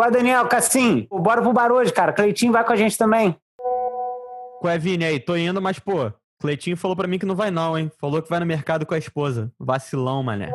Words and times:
Qual 0.00 0.08
é, 0.08 0.12
Daniel? 0.12 0.46
Cassim, 0.46 1.06
bora 1.10 1.42
pro 1.42 1.52
bar 1.52 1.70
hoje, 1.70 1.92
cara. 1.92 2.10
Cleitinho 2.10 2.52
vai 2.52 2.64
com 2.64 2.72
a 2.72 2.76
gente 2.76 2.96
também. 2.96 3.36
Qual 4.58 4.72
é, 4.72 4.78
Vini? 4.78 5.04
Aí, 5.04 5.20
tô 5.20 5.36
indo, 5.36 5.60
mas, 5.60 5.78
pô, 5.78 6.10
Cleitinho 6.40 6.74
falou 6.74 6.96
pra 6.96 7.06
mim 7.06 7.18
que 7.18 7.26
não 7.26 7.34
vai 7.34 7.50
não, 7.50 7.78
hein? 7.78 7.92
Falou 8.00 8.22
que 8.22 8.30
vai 8.30 8.40
no 8.40 8.46
mercado 8.46 8.86
com 8.86 8.94
a 8.94 8.98
esposa. 8.98 9.52
Vacilão, 9.60 10.22
mané. 10.22 10.50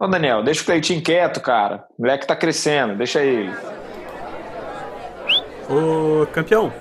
Ô, 0.00 0.08
Daniel, 0.08 0.42
deixa 0.42 0.62
o 0.62 0.64
Cleitinho 0.64 1.00
quieto, 1.00 1.40
cara. 1.40 1.86
O 1.96 2.02
moleque 2.02 2.26
tá 2.26 2.34
crescendo, 2.34 2.96
deixa 2.96 3.22
ele. 3.22 3.52
Ô, 5.70 6.26
campeão, 6.26 6.72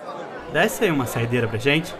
desce 0.52 0.86
aí 0.86 0.90
uma 0.90 1.06
saideira 1.06 1.48
pra 1.48 1.60
gente. 1.60 1.94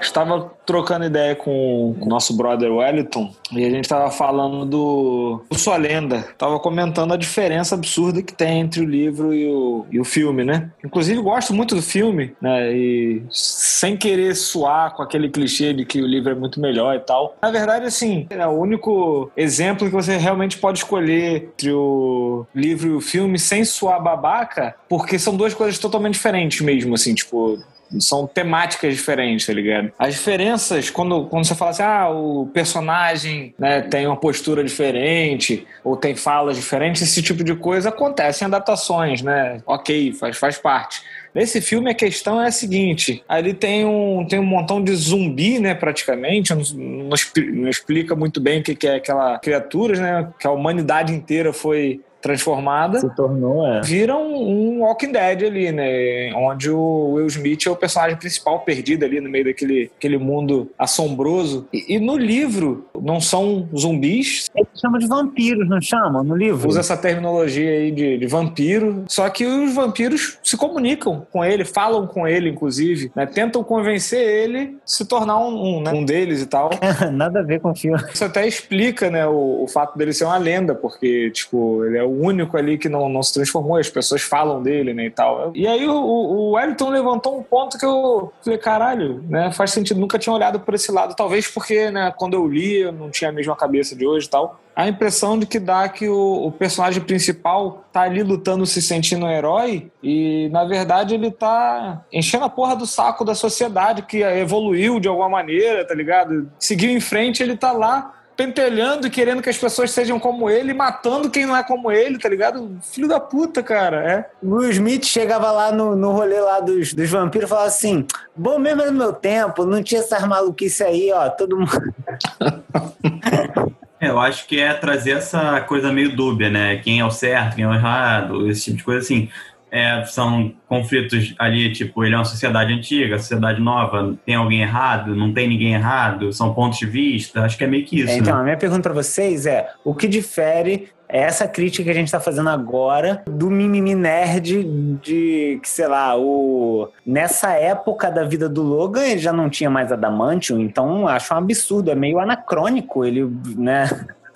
Estava 0.00 0.50
trocando 0.64 1.06
ideia 1.06 1.34
com 1.34 1.94
o 1.98 2.06
nosso 2.06 2.36
brother 2.36 2.72
Wellington 2.72 3.32
e 3.52 3.64
a 3.64 3.70
gente 3.70 3.84
estava 3.84 4.10
falando 4.10 4.64
do, 4.64 5.42
do 5.50 5.58
Sua 5.58 5.76
Lenda. 5.76 6.24
Tava 6.36 6.58
comentando 6.60 7.14
a 7.14 7.16
diferença 7.16 7.74
absurda 7.74 8.22
que 8.22 8.34
tem 8.34 8.60
entre 8.60 8.80
o 8.80 8.84
livro 8.84 9.32
e 9.34 9.46
o, 9.46 9.86
e 9.90 9.98
o 9.98 10.04
filme, 10.04 10.44
né? 10.44 10.70
Inclusive, 10.84 11.20
gosto 11.20 11.54
muito 11.54 11.74
do 11.74 11.82
filme, 11.82 12.34
né? 12.40 12.72
E 12.72 13.22
sem 13.30 13.96
querer 13.96 14.34
suar 14.34 14.94
com 14.94 15.02
aquele 15.02 15.28
clichê 15.28 15.72
de 15.72 15.84
que 15.84 16.02
o 16.02 16.06
livro 16.06 16.30
é 16.32 16.34
muito 16.34 16.60
melhor 16.60 16.94
e 16.96 17.00
tal. 17.00 17.36
Na 17.40 17.50
verdade, 17.50 17.86
assim, 17.86 18.26
é 18.30 18.46
o 18.46 18.50
único 18.50 19.30
exemplo 19.36 19.86
que 19.86 19.94
você 19.94 20.16
realmente 20.16 20.58
pode 20.58 20.78
escolher 20.78 21.36
entre 21.36 21.72
o 21.72 22.46
livro 22.54 22.88
e 22.88 22.94
o 22.94 23.00
filme 23.00 23.38
sem 23.38 23.64
suar 23.64 24.02
babaca, 24.02 24.74
porque 24.88 25.18
são 25.18 25.36
duas 25.36 25.54
coisas 25.54 25.78
totalmente 25.78 26.14
diferentes 26.14 26.60
mesmo, 26.60 26.94
assim, 26.94 27.14
tipo 27.14 27.58
são 27.98 28.26
temáticas 28.26 28.94
diferentes, 28.94 29.46
tá 29.46 29.52
ligado? 29.52 29.92
As 29.98 30.14
diferenças, 30.14 30.90
quando, 30.90 31.26
quando 31.26 31.44
você 31.44 31.54
fala 31.54 31.70
assim, 31.70 31.82
ah, 31.82 32.08
o 32.10 32.46
personagem 32.52 33.54
né, 33.58 33.80
tem 33.82 34.06
uma 34.06 34.16
postura 34.16 34.62
diferente, 34.62 35.66
ou 35.82 35.96
tem 35.96 36.14
falas 36.14 36.56
diferentes, 36.56 37.02
esse 37.02 37.22
tipo 37.22 37.42
de 37.42 37.54
coisa 37.54 37.88
acontece 37.88 38.44
em 38.44 38.46
adaptações, 38.46 39.22
né? 39.22 39.60
Ok, 39.66 40.12
faz, 40.12 40.36
faz 40.36 40.58
parte. 40.58 41.02
Nesse 41.34 41.60
filme 41.60 41.90
a 41.90 41.94
questão 41.94 42.40
é 42.40 42.48
a 42.48 42.50
seguinte: 42.50 43.22
ali 43.28 43.54
tem 43.54 43.84
um, 43.84 44.26
tem 44.26 44.38
um 44.38 44.44
montão 44.44 44.82
de 44.82 44.94
zumbi, 44.94 45.58
né, 45.58 45.74
praticamente, 45.74 46.54
não, 46.54 46.62
não, 46.74 47.10
não 47.54 47.68
explica 47.68 48.16
muito 48.16 48.40
bem 48.40 48.60
o 48.60 48.62
que, 48.62 48.74
que 48.74 48.86
é 48.86 48.96
aquela 48.96 49.38
criatura, 49.38 50.00
né? 50.00 50.28
Que 50.38 50.46
a 50.46 50.50
humanidade 50.50 51.12
inteira 51.12 51.52
foi 51.52 52.00
transformada. 52.28 53.00
Se 53.00 53.08
tornou, 53.16 53.66
é. 53.66 53.80
Vira 53.80 54.14
um, 54.14 54.80
Walking 54.80 55.12
Dead 55.12 55.44
ali, 55.44 55.72
né? 55.72 56.32
Onde 56.34 56.70
o 56.70 57.12
Will 57.12 57.26
Smith 57.26 57.66
é 57.66 57.70
o 57.70 57.76
personagem 57.76 58.18
principal, 58.18 58.60
perdido 58.60 59.04
ali 59.04 59.18
no 59.20 59.30
meio 59.30 59.46
daquele 59.46 59.90
aquele 59.96 60.18
mundo 60.18 60.70
assombroso. 60.78 61.66
E, 61.72 61.94
e 61.94 61.98
no 61.98 62.18
livro, 62.18 62.86
não 63.00 63.20
são 63.20 63.66
zumbis. 63.76 64.46
Ele 64.54 64.68
chama 64.78 64.98
de 64.98 65.06
vampiros, 65.06 65.68
não 65.68 65.80
chama? 65.80 66.22
No 66.22 66.36
livro? 66.36 66.68
Usa 66.68 66.80
essa 66.80 66.96
terminologia 66.96 67.70
aí 67.70 67.90
de, 67.90 68.18
de 68.18 68.26
vampiro. 68.26 69.04
Só 69.08 69.28
que 69.30 69.46
os 69.46 69.74
vampiros 69.74 70.38
se 70.42 70.56
comunicam 70.56 71.26
com 71.32 71.42
ele, 71.42 71.64
falam 71.64 72.06
com 72.06 72.28
ele, 72.28 72.50
inclusive, 72.50 73.10
né? 73.16 73.24
Tentam 73.24 73.64
convencer 73.64 74.20
ele 74.20 74.76
se 74.84 75.06
tornar 75.06 75.38
um, 75.38 75.78
um, 75.78 75.82
né? 75.82 75.92
um 75.92 76.04
deles 76.04 76.42
e 76.42 76.46
tal. 76.46 76.70
Nada 77.12 77.40
a 77.40 77.42
ver 77.42 77.60
com 77.60 77.70
o 77.70 77.74
filme. 77.74 77.98
Isso 78.12 78.24
até 78.24 78.46
explica, 78.46 79.10
né, 79.10 79.26
o, 79.26 79.62
o 79.62 79.68
fato 79.68 79.96
dele 79.96 80.12
ser 80.12 80.24
uma 80.24 80.36
lenda, 80.36 80.74
porque, 80.74 81.30
tipo, 81.30 81.84
ele 81.84 81.98
é 81.98 82.04
o 82.04 82.17
único 82.24 82.56
ali 82.56 82.78
que 82.78 82.88
não, 82.88 83.08
não 83.08 83.22
se 83.22 83.32
transformou, 83.32 83.76
as 83.76 83.88
pessoas 83.88 84.22
falam 84.22 84.62
dele, 84.62 84.94
né, 84.94 85.06
e 85.06 85.10
tal. 85.10 85.52
E 85.54 85.66
aí 85.66 85.86
o, 85.86 85.94
o 85.94 86.50
Wellington 86.52 86.90
levantou 86.90 87.38
um 87.38 87.42
ponto 87.42 87.78
que 87.78 87.84
eu 87.84 88.32
falei, 88.42 88.58
caralho, 88.58 89.24
né, 89.28 89.50
faz 89.52 89.70
sentido, 89.70 90.00
nunca 90.00 90.18
tinha 90.18 90.34
olhado 90.34 90.60
por 90.60 90.74
esse 90.74 90.90
lado, 90.90 91.14
talvez 91.14 91.46
porque, 91.48 91.90
né, 91.90 92.12
quando 92.16 92.34
eu 92.34 92.46
li, 92.46 92.78
eu 92.80 92.92
não 92.92 93.10
tinha 93.10 93.30
a 93.30 93.32
mesma 93.32 93.56
cabeça 93.56 93.94
de 93.94 94.06
hoje 94.06 94.26
e 94.26 94.30
tal, 94.30 94.60
a 94.78 94.86
impressão 94.86 95.36
de 95.36 95.44
que 95.44 95.58
dá 95.58 95.88
que 95.88 96.08
o, 96.08 96.46
o, 96.46 96.52
personagem 96.52 97.02
principal 97.02 97.84
tá 97.92 98.02
ali 98.02 98.22
lutando, 98.22 98.64
se 98.64 98.80
sentindo 98.80 99.26
um 99.26 99.30
herói, 99.30 99.90
e 100.00 100.48
na 100.52 100.64
verdade 100.64 101.14
ele 101.14 101.32
tá 101.32 102.04
enchendo 102.12 102.44
a 102.44 102.48
porra 102.48 102.76
do 102.76 102.86
saco 102.86 103.24
da 103.24 103.34
sociedade 103.34 104.02
que 104.02 104.22
evoluiu 104.22 105.00
de 105.00 105.08
alguma 105.08 105.28
maneira, 105.28 105.84
tá 105.84 105.94
ligado? 105.94 106.48
Seguiu 106.60 106.90
em 106.90 107.00
frente, 107.00 107.42
ele 107.42 107.56
tá 107.56 107.72
lá 107.72 108.17
pentelhando 108.38 109.08
e 109.08 109.10
querendo 109.10 109.42
que 109.42 109.50
as 109.50 109.58
pessoas 109.58 109.90
sejam 109.90 110.20
como 110.20 110.48
ele, 110.48 110.72
matando 110.72 111.28
quem 111.28 111.44
não 111.44 111.56
é 111.56 111.64
como 111.64 111.90
ele, 111.90 112.20
tá 112.20 112.28
ligado? 112.28 112.78
Filho 112.80 113.08
da 113.08 113.18
puta, 113.18 113.64
cara, 113.64 114.08
é. 114.08 114.30
Will 114.40 114.70
Smith 114.70 115.06
chegava 115.06 115.50
lá 115.50 115.72
no, 115.72 115.96
no 115.96 116.12
rolê 116.12 116.38
lá 116.38 116.60
dos, 116.60 116.94
dos 116.94 117.10
vampiros 117.10 117.48
e 117.48 117.50
falava 117.50 117.66
assim: 117.66 118.06
bom 118.36 118.56
mesmo 118.60 118.84
no 118.84 118.92
meu 118.92 119.12
tempo, 119.12 119.64
não 119.64 119.82
tinha 119.82 120.00
essas 120.00 120.22
maluquices 120.24 120.80
aí, 120.82 121.10
ó, 121.12 121.28
todo 121.28 121.58
mundo. 121.58 121.94
É, 124.00 124.10
eu 124.10 124.20
acho 124.20 124.46
que 124.46 124.60
é 124.60 124.72
trazer 124.74 125.16
essa 125.16 125.60
coisa 125.62 125.92
meio 125.92 126.14
dúbia, 126.14 126.48
né? 126.48 126.76
Quem 126.76 127.00
é 127.00 127.04
o 127.04 127.10
certo, 127.10 127.56
quem 127.56 127.64
é 127.64 127.68
o 127.68 127.74
errado, 127.74 128.48
esse 128.48 128.66
tipo 128.66 128.76
de 128.76 128.84
coisa 128.84 129.00
assim 129.00 129.28
é, 129.70 130.04
são 130.04 130.52
conflitos 130.68 131.34
ali, 131.38 131.72
tipo, 131.72 132.04
ele 132.04 132.14
é 132.14 132.18
uma 132.18 132.24
sociedade 132.24 132.72
antiga, 132.72 133.18
sociedade 133.18 133.60
nova, 133.60 134.16
tem 134.24 134.34
alguém 134.34 134.62
errado, 134.62 135.14
não 135.14 135.32
tem 135.32 135.48
ninguém 135.48 135.74
errado, 135.74 136.32
são 136.32 136.54
pontos 136.54 136.78
de 136.78 136.86
vista, 136.86 137.42
acho 137.42 137.56
que 137.56 137.64
é 137.64 137.66
meio 137.66 137.84
que 137.84 138.00
isso. 138.00 138.10
É, 138.10 138.16
então, 138.16 138.34
né? 138.34 138.40
a 138.40 138.44
minha 138.44 138.56
pergunta 138.56 138.82
para 138.82 138.92
vocês 138.92 139.46
é: 139.46 139.68
o 139.84 139.94
que 139.94 140.08
difere 140.08 140.88
essa 141.08 141.48
crítica 141.48 141.84
que 141.84 141.90
a 141.90 141.94
gente 141.94 142.06
está 142.06 142.20
fazendo 142.20 142.50
agora 142.50 143.22
do 143.26 143.50
mimimi 143.50 143.94
nerd 143.94 144.62
de 145.02 145.58
que, 145.62 145.68
sei 145.68 145.88
lá, 145.88 146.16
o 146.18 146.90
nessa 147.06 147.52
época 147.52 148.10
da 148.10 148.24
vida 148.24 148.48
do 148.48 148.62
Logan 148.62 149.06
ele 149.06 149.18
já 149.18 149.32
não 149.32 149.48
tinha 149.48 149.70
mais 149.70 149.90
adamantium, 149.90 150.60
então 150.60 151.08
acho 151.08 151.32
um 151.32 151.38
absurdo, 151.38 151.90
é 151.90 151.94
meio 151.94 152.18
anacrônico 152.18 153.04
ele, 153.04 153.26
né? 153.56 153.88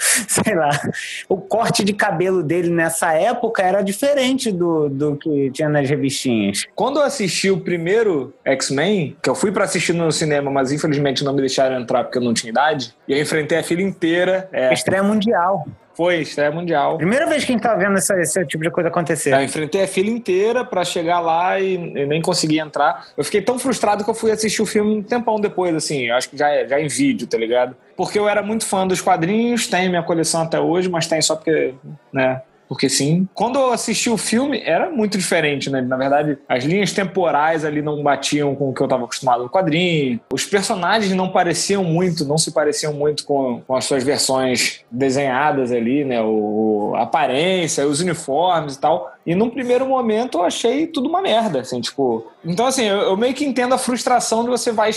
sei 0.29 0.55
lá, 0.55 0.71
o 1.29 1.37
corte 1.37 1.85
de 1.85 1.93
cabelo 1.93 2.43
dele 2.43 2.71
nessa 2.71 3.13
época 3.13 3.63
era 3.63 3.83
diferente 3.83 4.51
do, 4.51 4.89
do 4.89 5.17
que 5.17 5.51
tinha 5.51 5.69
nas 5.69 5.89
revistinhas. 5.89 6.67
Quando 6.75 6.99
eu 6.99 7.05
assisti 7.05 7.51
o 7.51 7.61
primeiro 7.61 8.35
X-Men, 8.45 9.17
que 9.23 9.31
eu 9.31 9.35
fui 9.35 9.53
para 9.53 9.65
assistir 9.65 9.93
no 9.93 10.11
cinema, 10.11 10.51
mas 10.51 10.73
infelizmente 10.73 11.25
não 11.25 11.33
me 11.33 11.41
deixaram 11.41 11.81
entrar 11.81 12.05
porque 12.05 12.19
eu 12.19 12.23
não 12.23 12.35
tinha 12.35 12.51
idade, 12.51 12.95
e 13.07 13.13
eu 13.13 13.21
enfrentei 13.21 13.59
a 13.59 13.63
fila 13.63 13.83
inteira. 13.83 14.49
É... 14.53 14.73
Estreia 14.73 15.03
mundial. 15.03 15.67
Foi, 15.95 16.21
estreia 16.21 16.51
mundial. 16.51 16.97
Primeira 16.97 17.27
vez 17.27 17.45
que 17.45 17.53
a 17.53 17.55
gente 17.55 17.63
tá 17.63 17.75
vendo 17.75 17.97
essa, 17.97 18.19
esse 18.21 18.45
tipo 18.47 18.63
de 18.63 18.71
coisa 18.71 18.89
acontecer. 18.89 19.33
Eu 19.35 19.43
enfrentei 19.43 19.83
a 19.83 19.87
fila 19.87 20.09
inteira 20.09 20.65
para 20.65 20.85
chegar 20.85 21.21
lá 21.21 21.61
e, 21.61 21.75
e, 21.75 22.07
nem 22.07 22.23
consegui 22.23 22.59
entrar. 22.59 23.09
Eu 23.17 23.25
fiquei 23.25 23.43
tão 23.43 23.59
frustrado 23.59 24.03
que 24.03 24.11
eu 24.11 24.15
fui 24.15 24.31
assistir 24.31 24.63
o 24.63 24.67
filme 24.67 24.97
um 24.97 25.03
tempão 25.03 25.39
depois, 25.39 25.75
assim, 25.75 26.11
acho 26.11 26.31
que 26.31 26.37
já, 26.37 26.67
já 26.67 26.81
em 26.81 26.89
vídeo, 26.89 27.27
tá 27.27 27.37
ligado? 27.37 27.77
Porque 27.97 28.19
eu 28.19 28.29
era 28.29 28.43
muito 28.43 28.65
fã 28.65 28.87
dos 28.87 29.01
quadrinhos, 29.01 29.67
tem 29.67 29.89
minha 29.89 30.03
coleção 30.03 30.43
até 30.43 30.59
hoje, 30.59 30.89
mas 30.89 31.07
tem 31.07 31.21
só 31.21 31.37
porque, 31.37 31.75
né, 32.13 32.41
porque 32.73 32.89
sim. 32.89 33.29
Quando 33.35 33.59
eu 33.59 33.71
assisti 33.71 34.09
o 34.09 34.17
filme, 34.17 34.63
era 34.65 34.91
muito 34.91 35.19
diferente, 35.19 35.69
né? 35.69 35.83
Na 35.83 35.95
verdade, 35.95 36.39
as 36.49 36.65
linhas 36.65 36.91
temporais 36.91 37.67
ali 37.67 37.83
não 37.83 38.03
batiam 38.03 38.55
com 38.55 38.71
o 38.71 38.73
que 38.73 38.81
eu 38.81 38.87
estava 38.87 39.05
acostumado 39.05 39.43
no 39.43 39.51
quadrinho. 39.51 40.19
Os 40.33 40.47
personagens 40.47 41.13
não 41.13 41.29
pareciam 41.29 41.85
muito, 41.85 42.25
não 42.25 42.39
se 42.39 42.51
pareciam 42.51 42.95
muito 42.95 43.27
com, 43.27 43.61
com 43.67 43.77
as 43.77 43.85
suas 43.85 44.03
versões 44.03 44.81
desenhadas 44.91 45.71
ali, 45.71 46.03
né? 46.03 46.23
O, 46.23 46.95
a 46.97 47.03
aparência, 47.03 47.87
os 47.87 48.01
uniformes 48.01 48.77
e 48.77 48.81
tal. 48.81 49.12
E 49.25 49.35
num 49.35 49.51
primeiro 49.51 49.87
momento 49.87 50.39
eu 50.39 50.45
achei 50.45 50.87
tudo 50.87 51.09
uma 51.09 51.23
merda, 51.23 51.61
assim, 51.61 51.81
tipo. 51.81 52.27
Então, 52.45 52.67
assim, 52.67 52.85
eu, 52.85 52.99
eu 53.03 53.17
meio 53.17 53.35
que 53.35 53.45
entendo 53.45 53.75
a 53.75 53.79
frustração 53.79 54.43
de 54.43 54.51
você 54.51 54.73
vai 54.73 54.91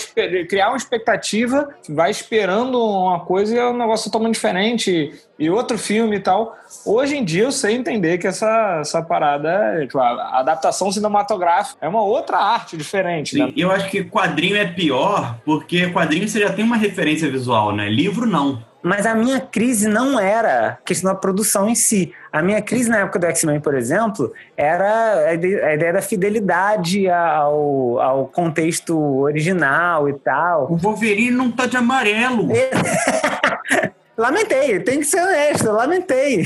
criar 0.49 0.69
uma 0.69 0.77
expectativa, 0.77 1.69
vai 1.87 2.09
esperando 2.09 2.79
uma 2.79 3.19
coisa 3.19 3.55
e 3.55 3.57
é 3.57 3.67
um 3.67 3.77
negócio 3.77 4.09
totalmente 4.09 4.35
diferente. 4.35 5.13
E 5.37 5.49
outro 5.49 5.77
filme 5.77 6.15
e 6.15 6.19
tal. 6.19 6.57
Hoje 6.85 7.17
em 7.17 7.23
dia 7.23 7.43
eu 7.43 7.51
sei 7.51 7.75
entender 7.75 8.17
que 8.17 8.25
essa, 8.25 8.77
essa 8.79 9.01
parada, 9.01 9.79
tipo, 9.81 9.99
a 9.99 10.39
adaptação 10.39 10.91
cinematográfica 10.91 11.77
é 11.81 11.89
uma 11.89 12.01
outra 12.01 12.37
arte 12.37 12.77
diferente. 12.77 13.37
Né? 13.37 13.51
Eu 13.55 13.69
acho 13.69 13.89
que 13.89 14.03
quadrinho 14.05 14.55
é 14.55 14.65
pior 14.65 15.37
porque 15.43 15.89
quadrinho 15.89 16.27
você 16.27 16.39
já 16.39 16.53
tem 16.53 16.63
uma 16.63 16.77
referência 16.77 17.29
visual, 17.29 17.75
né? 17.75 17.89
Livro 17.89 18.25
não. 18.25 18.63
Mas 18.85 19.07
a 19.07 19.15
minha 19.15 19.39
crise 19.39 19.87
não 19.87 20.19
era 20.19 20.77
questão 20.85 21.11
da 21.11 21.19
produção 21.19 21.67
em 21.67 21.73
si. 21.73 22.13
A 22.31 22.39
minha 22.39 22.61
crise 22.61 22.87
na 22.87 22.99
época 22.99 23.17
do 23.17 23.25
X-Men, 23.25 23.59
por 23.59 23.73
exemplo, 23.73 24.31
era 24.55 25.27
a 25.27 25.33
ideia 25.33 25.91
da 25.91 26.03
fidelidade 26.03 27.09
ao, 27.09 27.99
ao 27.99 28.27
contexto 28.27 28.95
original 28.95 30.07
e 30.07 30.13
tal. 30.13 30.71
O 30.71 30.77
Wolverine 30.77 31.31
não 31.31 31.51
tá 31.51 31.65
de 31.65 31.75
amarelo. 31.77 32.49
lamentei, 34.15 34.79
tem 34.79 34.99
que 34.99 35.05
ser 35.05 35.23
honesto, 35.23 35.71
lamentei. 35.71 36.45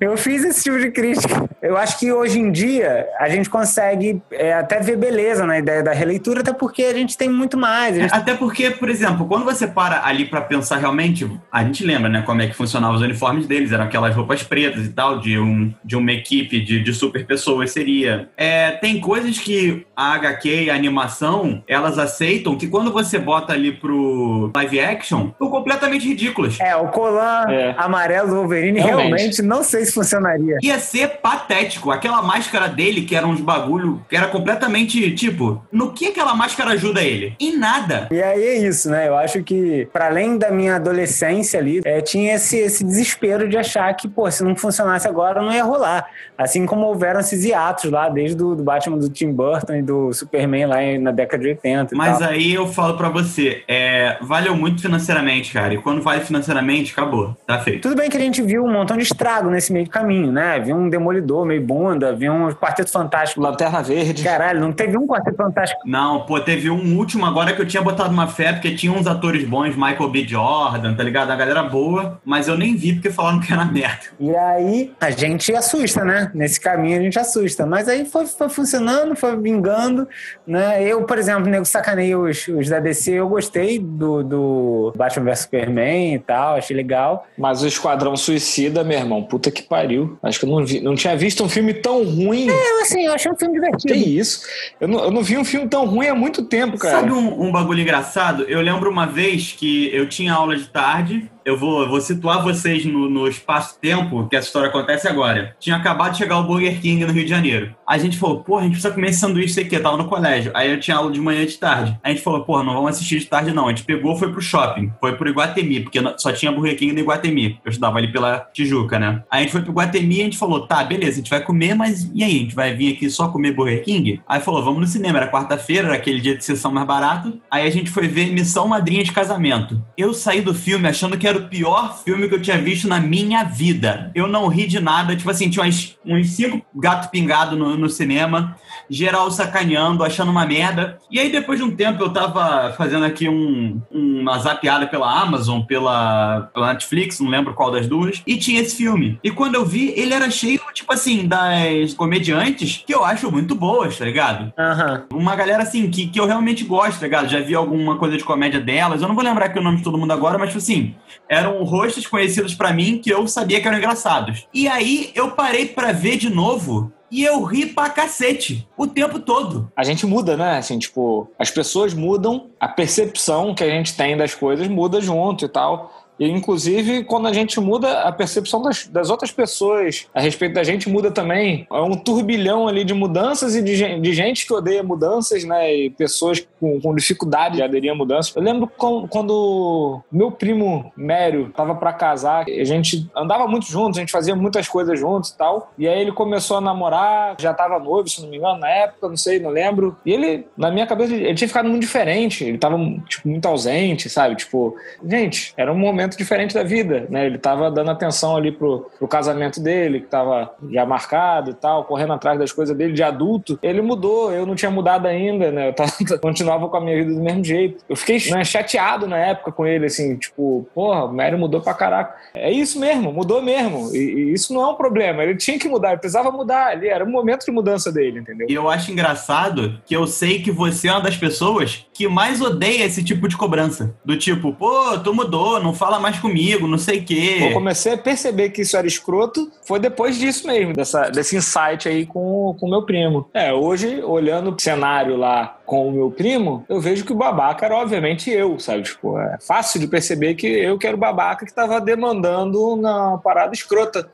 Eu 0.00 0.16
fiz 0.16 0.44
esse 0.44 0.62
tipo 0.62 0.78
de 0.78 0.90
crítica. 0.90 1.48
Eu 1.60 1.76
acho 1.76 1.98
que 1.98 2.10
hoje 2.12 2.38
em 2.38 2.50
dia 2.50 3.06
a 3.18 3.28
gente 3.28 3.50
consegue 3.50 4.20
é, 4.30 4.54
até 4.54 4.80
ver 4.80 4.96
beleza 4.96 5.46
na 5.46 5.58
ideia 5.58 5.82
da 5.82 5.92
releitura, 5.92 6.40
até 6.40 6.52
porque 6.52 6.82
a 6.82 6.94
gente 6.94 7.16
tem 7.16 7.28
muito 7.28 7.56
mais. 7.56 7.96
Gente... 7.96 8.14
Até 8.14 8.34
porque, 8.34 8.70
por 8.70 8.88
exemplo, 8.88 9.26
quando 9.26 9.44
você 9.44 9.66
para 9.66 10.04
ali 10.04 10.24
para 10.24 10.40
pensar 10.40 10.78
realmente, 10.78 11.30
a 11.52 11.62
gente 11.62 11.84
lembra, 11.84 12.08
né, 12.08 12.22
como 12.22 12.40
é 12.40 12.46
que 12.46 12.54
funcionavam 12.54 12.96
os 12.96 13.02
uniformes 13.02 13.46
deles, 13.46 13.72
eram 13.72 13.84
aquelas 13.84 14.14
roupas 14.14 14.42
pretas 14.42 14.86
e 14.86 14.90
tal, 14.90 15.18
de, 15.18 15.38
um, 15.38 15.72
de 15.84 15.96
uma 15.96 16.12
equipe 16.12 16.60
de, 16.60 16.82
de 16.82 16.94
super 16.94 17.26
pessoas 17.26 17.70
seria. 17.70 18.30
É, 18.36 18.70
tem 18.72 19.00
coisas 19.00 19.38
que 19.38 19.86
a 19.94 20.14
HQ 20.14 20.64
e 20.64 20.70
a 20.70 20.74
animação, 20.74 21.62
elas 21.68 21.98
aceitam 21.98 22.56
que 22.56 22.66
quando 22.66 22.92
você 22.92 23.18
bota 23.18 23.52
ali 23.52 23.72
pro 23.72 24.50
live 24.54 24.80
action, 24.80 25.30
são 25.38 25.50
completamente 25.50 26.08
ridículas. 26.08 26.58
É, 26.60 26.74
o 26.76 26.88
colar 26.88 27.50
é. 27.52 27.74
amarelo 27.76 28.28
do 28.28 28.34
Wolverine 28.36 28.80
realmente, 28.80 29.16
realmente 29.16 29.42
não 29.50 29.64
sei 29.64 29.84
se 29.84 29.92
funcionaria. 29.92 30.58
Ia 30.62 30.78
ser 30.78 31.18
patético. 31.20 31.90
Aquela 31.90 32.22
máscara 32.22 32.68
dele, 32.68 33.02
que 33.02 33.16
era 33.16 33.26
uns 33.26 33.40
bagulho, 33.40 34.00
que 34.08 34.16
era 34.16 34.28
completamente, 34.28 35.12
tipo, 35.12 35.60
no 35.72 35.92
que 35.92 36.06
aquela 36.06 36.34
máscara 36.34 36.70
ajuda 36.70 37.02
ele? 37.02 37.34
Em 37.40 37.58
nada. 37.58 38.06
E 38.12 38.22
aí 38.22 38.42
é 38.44 38.58
isso, 38.58 38.88
né? 38.88 39.08
Eu 39.08 39.16
acho 39.16 39.42
que, 39.42 39.88
para 39.92 40.06
além 40.06 40.38
da 40.38 40.52
minha 40.52 40.76
adolescência 40.76 41.58
ali, 41.58 41.80
é, 41.84 42.00
tinha 42.00 42.36
esse, 42.36 42.58
esse 42.58 42.84
desespero 42.84 43.48
de 43.48 43.58
achar 43.58 43.92
que, 43.94 44.06
pô, 44.06 44.30
se 44.30 44.44
não 44.44 44.54
funcionasse 44.54 45.08
agora, 45.08 45.42
não 45.42 45.52
ia 45.52 45.64
rolar. 45.64 46.06
Assim 46.38 46.64
como 46.64 46.86
houveram 46.86 47.18
esses 47.18 47.44
hiatos 47.44 47.90
lá, 47.90 48.08
desde 48.08 48.40
o 48.40 48.54
do 48.54 48.62
Batman 48.62 48.98
do 48.98 49.08
Tim 49.08 49.32
Burton 49.32 49.74
e 49.74 49.82
do 49.82 50.12
Superman 50.12 50.66
lá 50.66 50.76
na 51.00 51.10
década 51.10 51.42
de 51.42 51.48
80. 51.50 51.96
Mas 51.96 52.18
tal. 52.18 52.28
aí 52.28 52.54
eu 52.54 52.68
falo 52.68 52.96
pra 52.96 53.08
você, 53.08 53.64
é, 53.66 54.16
valeu 54.20 54.56
muito 54.56 54.80
financeiramente, 54.80 55.52
cara. 55.52 55.74
E 55.74 55.78
quando 55.78 56.00
vale 56.00 56.20
financeiramente, 56.20 56.92
acabou. 56.92 57.36
Tá 57.44 57.58
feito. 57.58 57.82
Tudo 57.82 57.96
bem 57.96 58.08
que 58.08 58.16
a 58.16 58.20
gente 58.20 58.40
viu 58.42 58.64
um 58.64 58.72
montão 58.72 58.96
de 58.96 59.02
nesse 59.48 59.72
meio 59.72 59.84
de 59.84 59.90
caminho, 59.90 60.32
né? 60.32 60.58
Viu 60.58 60.74
um 60.74 60.90
Demolidor 60.90 61.46
meio 61.46 61.64
bunda, 61.64 62.12
viu 62.12 62.32
um 62.32 62.50
Quarteto 62.50 62.90
Fantástico. 62.90 63.40
Lanterna 63.40 63.80
Verde. 63.82 64.24
Caralho, 64.24 64.60
não 64.60 64.72
teve 64.72 64.98
um 64.98 65.06
Quarteto 65.06 65.36
Fantástico. 65.36 65.82
Não, 65.86 66.26
pô, 66.26 66.40
teve 66.40 66.68
um 66.68 66.96
último 66.98 67.24
agora 67.24 67.52
que 67.52 67.62
eu 67.62 67.66
tinha 67.66 67.82
botado 67.82 68.12
uma 68.12 68.26
fé, 68.26 68.52
porque 68.52 68.74
tinha 68.74 68.92
uns 68.92 69.06
atores 69.06 69.44
bons, 69.44 69.76
Michael 69.76 70.10
B. 70.10 70.26
Jordan, 70.26 70.94
tá 70.94 71.02
ligado? 71.02 71.30
A 71.30 71.36
galera 71.36 71.62
boa, 71.62 72.20
mas 72.24 72.48
eu 72.48 72.58
nem 72.58 72.74
vi 72.74 72.94
porque 72.94 73.10
falaram 73.10 73.38
que 73.38 73.52
era 73.52 73.64
merda. 73.64 74.06
E 74.18 74.34
aí 74.34 74.92
a 75.00 75.10
gente 75.10 75.54
assusta, 75.54 76.04
né? 76.04 76.30
Nesse 76.34 76.60
caminho 76.60 76.98
a 76.98 77.02
gente 77.02 77.18
assusta. 77.18 77.64
Mas 77.64 77.88
aí 77.88 78.04
foi, 78.04 78.26
foi 78.26 78.48
funcionando, 78.48 79.14
foi 79.14 79.36
vingando, 79.36 80.08
né? 80.46 80.82
Eu, 80.82 81.04
por 81.04 81.18
exemplo, 81.18 81.48
nego 81.50 81.64
sacanei 81.64 82.14
os, 82.14 82.48
os 82.48 82.68
da 82.68 82.80
DC, 82.80 83.12
eu 83.12 83.28
gostei 83.28 83.78
do, 83.78 84.22
do 84.22 84.92
Batman 84.96 85.30
vs 85.30 85.40
Superman 85.40 86.14
e 86.14 86.18
tal, 86.18 86.56
achei 86.56 86.76
legal. 86.76 87.26
Mas 87.36 87.62
o 87.62 87.66
Esquadrão 87.66 88.16
Suicida, 88.16 88.82
meu 88.82 88.98
irmão, 88.98 89.22
puta 89.30 89.50
que 89.50 89.62
pariu. 89.62 90.18
Acho 90.22 90.40
que 90.40 90.44
eu 90.44 90.50
não, 90.50 90.66
vi, 90.66 90.80
não 90.80 90.96
tinha 90.96 91.16
visto 91.16 91.44
um 91.44 91.48
filme 91.48 91.72
tão 91.72 92.02
ruim. 92.04 92.50
É, 92.50 92.82
assim, 92.82 93.06
eu 93.06 93.14
achei 93.14 93.30
um 93.30 93.36
filme 93.36 93.54
divertido. 93.54 93.94
Que 93.94 93.98
isso? 93.98 94.42
Eu 94.80 94.88
não, 94.88 95.04
eu 95.04 95.10
não 95.10 95.22
vi 95.22 95.38
um 95.38 95.44
filme 95.44 95.68
tão 95.68 95.86
ruim 95.86 96.08
há 96.08 96.14
muito 96.14 96.42
tempo, 96.42 96.76
cara. 96.76 97.00
Sabe 97.00 97.12
um, 97.12 97.40
um 97.40 97.52
bagulho 97.52 97.80
engraçado? 97.80 98.42
Eu 98.42 98.60
lembro 98.60 98.90
uma 98.90 99.06
vez 99.06 99.52
que 99.52 99.94
eu 99.94 100.08
tinha 100.08 100.34
aula 100.34 100.56
de 100.56 100.68
tarde 100.68 101.30
eu 101.50 101.56
vou, 101.56 101.88
vou 101.88 102.00
situar 102.00 102.42
vocês 102.42 102.84
no, 102.84 103.10
no 103.10 103.26
espaço-tempo 103.26 104.28
que 104.28 104.36
essa 104.36 104.46
história 104.46 104.68
acontece 104.68 105.08
agora. 105.08 105.56
Tinha 105.58 105.76
acabado 105.76 106.12
de 106.12 106.18
chegar 106.18 106.38
o 106.38 106.44
Burger 106.44 106.80
King 106.80 107.04
no 107.04 107.12
Rio 107.12 107.24
de 107.24 107.30
Janeiro. 107.30 107.74
A 107.84 107.98
gente 107.98 108.16
falou, 108.16 108.44
porra, 108.44 108.60
a 108.60 108.64
gente 108.64 108.74
precisa 108.74 108.94
comer 108.94 109.08
esse 109.10 109.18
sanduíche 109.18 109.60
aqui. 109.60 109.74
Eu 109.74 109.82
tava 109.82 109.96
no 109.96 110.04
colégio. 110.04 110.52
Aí 110.54 110.70
eu 110.70 110.78
tinha 110.78 110.96
aula 110.96 111.10
de 111.10 111.20
manhã 111.20 111.42
e 111.42 111.46
de 111.46 111.58
tarde. 111.58 111.98
A 112.04 112.08
gente 112.08 112.22
falou, 112.22 112.44
porra, 112.44 112.62
não 112.62 112.74
vamos 112.74 112.90
assistir 112.90 113.18
de 113.18 113.26
tarde 113.26 113.52
não. 113.52 113.66
A 113.66 113.70
gente 113.70 113.82
pegou, 113.82 114.16
foi 114.16 114.30
pro 114.30 114.40
shopping. 114.40 114.92
Foi 115.00 115.16
pro 115.16 115.28
Iguatemi, 115.28 115.80
porque 115.80 115.98
só 116.18 116.30
tinha 116.30 116.52
Burger 116.52 116.78
King 116.78 116.92
no 116.92 117.00
Iguatemi. 117.00 117.58
Eu 117.64 117.70
estudava 117.70 117.98
ali 117.98 118.12
pela 118.12 118.48
Tijuca, 118.52 119.00
né? 119.00 119.24
Aí 119.28 119.40
a 119.40 119.42
gente 119.42 119.52
foi 119.52 119.62
pro 119.62 119.72
Iguatemi 119.72 120.18
e 120.18 120.20
a 120.20 120.24
gente 120.24 120.38
falou, 120.38 120.68
tá, 120.68 120.84
beleza, 120.84 121.14
a 121.14 121.16
gente 121.16 121.30
vai 121.30 121.42
comer, 121.42 121.74
mas 121.74 122.08
e 122.14 122.22
aí? 122.22 122.36
A 122.36 122.38
gente 122.38 122.54
vai 122.54 122.72
vir 122.74 122.94
aqui 122.94 123.10
só 123.10 123.26
comer 123.26 123.52
Burger 123.52 123.82
King? 123.82 124.22
Aí 124.28 124.40
falou, 124.40 124.62
vamos 124.62 124.80
no 124.80 124.86
cinema. 124.86 125.18
Era 125.18 125.28
quarta-feira, 125.28 125.88
era 125.88 125.96
aquele 125.96 126.20
dia 126.20 126.36
de 126.36 126.44
sessão 126.44 126.70
mais 126.70 126.86
barato. 126.86 127.40
Aí 127.50 127.66
a 127.66 127.70
gente 127.70 127.90
foi 127.90 128.06
ver 128.06 128.30
Missão 128.32 128.68
Madrinha 128.68 129.02
de 129.02 129.10
Casamento. 129.10 129.84
Eu 129.98 130.14
saí 130.14 130.40
do 130.40 130.54
filme 130.54 130.86
achando 130.86 131.18
que 131.18 131.26
era 131.26 131.39
o 131.40 131.48
pior 131.48 131.98
filme 132.02 132.28
que 132.28 132.34
eu 132.34 132.42
tinha 132.42 132.58
visto 132.58 132.88
na 132.88 133.00
minha 133.00 133.44
vida. 133.44 134.10
Eu 134.14 134.26
não 134.26 134.48
ri 134.48 134.66
de 134.66 134.80
nada. 134.80 135.16
Tipo 135.16 135.30
assim, 135.30 135.50
tinha 135.50 135.64
uns, 135.64 135.98
uns 136.04 136.30
cinco 136.30 136.64
gato 136.74 137.10
pingado 137.10 137.56
no, 137.56 137.76
no 137.76 137.88
cinema, 137.88 138.56
geral 138.88 139.30
sacaneando, 139.30 140.04
achando 140.04 140.30
uma 140.30 140.46
merda. 140.46 140.98
E 141.10 141.18
aí, 141.18 141.30
depois 141.30 141.58
de 141.58 141.64
um 141.64 141.74
tempo, 141.74 142.02
eu 142.02 142.10
tava 142.10 142.72
fazendo 142.74 143.04
aqui 143.04 143.28
um, 143.28 143.80
uma 143.90 144.38
zapeada 144.38 144.86
pela 144.86 145.20
Amazon, 145.20 145.62
pela, 145.62 146.50
pela 146.52 146.72
Netflix, 146.72 147.20
não 147.20 147.30
lembro 147.30 147.54
qual 147.54 147.70
das 147.70 147.86
duas, 147.86 148.22
e 148.26 148.36
tinha 148.36 148.60
esse 148.60 148.76
filme. 148.76 149.18
E 149.22 149.30
quando 149.30 149.54
eu 149.54 149.64
vi, 149.64 149.92
ele 149.96 150.12
era 150.14 150.30
cheio, 150.30 150.60
tipo 150.72 150.92
assim, 150.92 151.26
das 151.26 151.94
comediantes 151.94 152.82
que 152.86 152.94
eu 152.94 153.04
acho 153.04 153.30
muito 153.30 153.54
boas, 153.54 153.96
tá 153.96 154.04
ligado? 154.04 154.52
Aham. 154.58 155.06
Uma 155.12 155.36
galera, 155.36 155.62
assim, 155.62 155.90
que, 155.90 156.08
que 156.08 156.18
eu 156.18 156.26
realmente 156.26 156.64
gosto, 156.64 157.00
tá 157.00 157.06
ligado? 157.06 157.28
Já 157.28 157.40
vi 157.40 157.54
alguma 157.54 157.96
coisa 157.96 158.16
de 158.16 158.24
comédia 158.24 158.60
delas. 158.60 159.02
Eu 159.02 159.08
não 159.08 159.14
vou 159.14 159.24
lembrar 159.24 159.46
aqui 159.46 159.58
o 159.58 159.62
nome 159.62 159.78
de 159.78 159.84
todo 159.84 159.98
mundo 159.98 160.12
agora, 160.12 160.38
mas, 160.38 160.48
tipo 160.48 160.58
assim, 160.58 160.94
eram 161.30 161.62
rostos 161.62 162.08
conhecidos 162.08 162.56
pra 162.56 162.72
mim 162.72 162.98
que 162.98 163.08
eu 163.08 163.28
sabia 163.28 163.60
que 163.60 163.68
eram 163.68 163.78
engraçados. 163.78 164.48
E 164.52 164.66
aí, 164.66 165.12
eu 165.14 165.30
parei 165.30 165.66
pra 165.66 165.92
ver 165.92 166.16
de 166.16 166.28
novo 166.28 166.92
e 167.10 167.24
eu 167.24 167.42
ri 167.42 167.66
pra 167.66 167.90
cacete 167.90 168.68
o 168.76 168.86
tempo 168.86 169.18
todo. 169.18 169.70
A 169.76 169.82
gente 169.84 170.06
muda, 170.06 170.36
né? 170.36 170.58
Assim, 170.58 170.78
tipo, 170.78 171.30
as 171.38 171.50
pessoas 171.50 171.92
mudam, 171.92 172.50
a 172.58 172.68
percepção 172.68 173.54
que 173.54 173.64
a 173.64 173.68
gente 173.70 173.96
tem 173.96 174.16
das 174.16 174.34
coisas 174.34 174.68
muda 174.68 175.00
junto 175.00 175.44
e 175.44 175.48
tal. 175.48 175.99
E, 176.20 176.28
inclusive, 176.28 177.02
quando 177.04 177.26
a 177.26 177.32
gente 177.32 177.58
muda, 177.58 178.02
a 178.02 178.12
percepção 178.12 178.60
das, 178.60 178.86
das 178.86 179.08
outras 179.08 179.32
pessoas 179.32 180.06
a 180.14 180.20
respeito 180.20 180.54
da 180.54 180.62
gente 180.62 180.88
muda 180.88 181.10
também. 181.10 181.66
É 181.72 181.80
um 181.80 181.96
turbilhão 181.96 182.68
ali 182.68 182.84
de 182.84 182.92
mudanças 182.92 183.56
e 183.56 183.62
de, 183.62 183.98
de 183.98 184.12
gente 184.12 184.46
que 184.46 184.52
odeia 184.52 184.82
mudanças, 184.82 185.44
né? 185.44 185.74
E 185.74 185.90
pessoas 185.90 186.46
com, 186.60 186.78
com 186.80 186.94
dificuldade 186.94 187.56
de 187.56 187.62
aderir 187.62 187.90
a 187.90 187.94
mudanças. 187.94 188.36
Eu 188.36 188.42
lembro 188.42 188.70
com- 188.76 189.08
quando 189.08 190.00
meu 190.12 190.30
primo 190.30 190.92
Mério 190.96 191.50
tava 191.56 191.74
para 191.74 191.92
casar, 191.92 192.44
a 192.46 192.64
gente 192.64 193.08
andava 193.16 193.46
muito 193.46 193.66
juntos, 193.66 193.96
a 193.96 194.00
gente 194.00 194.12
fazia 194.12 194.36
muitas 194.36 194.68
coisas 194.68 194.98
juntos 194.98 195.30
e 195.30 195.38
tal. 195.38 195.72
E 195.78 195.88
aí 195.88 196.00
ele 196.00 196.12
começou 196.12 196.58
a 196.58 196.60
namorar, 196.60 197.36
já 197.38 197.54
tava 197.54 197.78
noivo, 197.78 198.08
se 198.08 198.20
não 198.20 198.28
me 198.28 198.36
engano, 198.36 198.58
na 198.58 198.68
época, 198.68 199.08
não 199.08 199.16
sei, 199.16 199.38
não 199.38 199.50
lembro. 199.50 199.96
E 200.04 200.12
ele, 200.12 200.46
na 200.56 200.70
minha 200.70 200.86
cabeça, 200.86 201.14
ele 201.14 201.34
tinha 201.34 201.48
ficado 201.48 201.68
muito 201.68 201.80
diferente. 201.82 202.44
Ele 202.44 202.58
tava, 202.58 202.76
tipo, 203.08 203.26
muito 203.28 203.46
ausente, 203.46 204.08
sabe? 204.10 204.36
Tipo, 204.36 204.76
gente, 205.06 205.54
era 205.56 205.72
um 205.72 205.78
momento 205.78 206.09
diferente 206.16 206.54
da 206.54 206.62
vida, 206.62 207.06
né? 207.10 207.26
Ele 207.26 207.38
tava 207.38 207.70
dando 207.70 207.90
atenção 207.90 208.36
ali 208.36 208.52
pro, 208.52 208.90
pro 208.98 209.08
casamento 209.08 209.60
dele, 209.60 210.00
que 210.00 210.06
tava 210.06 210.52
já 210.70 210.84
marcado 210.84 211.50
e 211.50 211.54
tal, 211.54 211.84
correndo 211.84 212.12
atrás 212.12 212.38
das 212.38 212.52
coisas 212.52 212.76
dele 212.76 212.92
de 212.92 213.02
adulto. 213.02 213.58
Ele 213.62 213.82
mudou, 213.82 214.32
eu 214.32 214.46
não 214.46 214.54
tinha 214.54 214.70
mudado 214.70 215.06
ainda, 215.06 215.50
né? 215.50 215.68
Eu 215.68 215.72
tava, 215.72 215.92
continuava 216.20 216.68
com 216.68 216.76
a 216.76 216.80
minha 216.80 216.96
vida 216.96 217.14
do 217.14 217.20
mesmo 217.20 217.44
jeito. 217.44 217.84
Eu 217.88 217.96
fiquei 217.96 218.18
né, 218.30 218.44
chateado 218.44 219.06
na 219.06 219.16
época 219.16 219.52
com 219.52 219.66
ele, 219.66 219.86
assim, 219.86 220.16
tipo, 220.16 220.66
porra, 220.74 221.04
o 221.04 221.12
Mário 221.12 221.38
mudou 221.38 221.60
pra 221.60 221.74
caraca. 221.74 222.14
É 222.34 222.50
isso 222.50 222.78
mesmo, 222.78 223.12
mudou 223.12 223.42
mesmo. 223.42 223.94
E, 223.94 223.98
e 223.98 224.32
isso 224.32 224.52
não 224.52 224.62
é 224.62 224.66
um 224.68 224.74
problema. 224.74 225.22
Ele 225.22 225.36
tinha 225.36 225.58
que 225.58 225.68
mudar, 225.68 225.90
ele 225.90 226.00
precisava 226.00 226.30
mudar 226.30 226.68
ali, 226.68 226.88
era 226.88 227.04
um 227.04 227.10
momento 227.10 227.44
de 227.44 227.52
mudança 227.52 227.92
dele, 227.92 228.20
entendeu? 228.20 228.46
E 228.48 228.54
eu 228.54 228.68
acho 228.68 228.90
engraçado 228.90 229.80
que 229.84 229.94
eu 229.94 230.06
sei 230.06 230.42
que 230.42 230.50
você 230.50 230.88
é 230.88 230.92
uma 230.92 231.00
das 231.00 231.16
pessoas 231.16 231.86
que 231.92 232.08
mais 232.08 232.40
odeia 232.40 232.84
esse 232.84 233.04
tipo 233.04 233.28
de 233.28 233.36
cobrança. 233.36 233.94
Do 234.04 234.16
tipo, 234.16 234.52
pô, 234.52 234.98
tu 234.98 235.14
mudou, 235.14 235.62
não 235.62 235.74
fala 235.74 235.99
mais 236.00 236.18
comigo, 236.18 236.66
não 236.66 236.78
sei 236.78 236.98
o 236.98 237.00
Eu 237.00 237.04
quê. 237.04 237.50
comecei 237.52 237.92
a 237.94 237.98
perceber 237.98 238.50
que 238.50 238.62
isso 238.62 238.76
era 238.76 238.86
escroto, 238.86 239.50
foi 239.62 239.78
depois 239.78 240.16
disso 240.18 240.46
mesmo, 240.46 240.72
dessa, 240.72 241.08
desse 241.10 241.36
insight 241.36 241.88
aí 241.88 242.06
com 242.06 242.56
o 242.60 242.70
meu 242.70 242.82
primo. 242.84 243.28
É, 243.34 243.52
hoje, 243.52 244.02
olhando 244.02 244.50
o 244.50 244.60
cenário 244.60 245.16
lá 245.16 245.58
com 245.64 245.88
o 245.88 245.92
meu 245.92 246.10
primo, 246.10 246.64
eu 246.68 246.80
vejo 246.80 247.04
que 247.04 247.12
o 247.12 247.16
babaca 247.16 247.64
era 247.66 247.76
obviamente 247.76 248.30
eu, 248.30 248.58
sabe? 248.58 248.82
Tipo, 248.82 249.18
é 249.18 249.38
fácil 249.40 249.78
de 249.78 249.86
perceber 249.86 250.34
que 250.34 250.46
eu 250.46 250.78
que 250.78 250.86
era 250.86 250.96
o 250.96 251.00
babaca 251.00 251.46
que 251.46 251.52
tava 251.52 251.80
demandando 251.80 252.76
na 252.76 253.18
parada 253.18 253.52
escrota. 253.52 254.10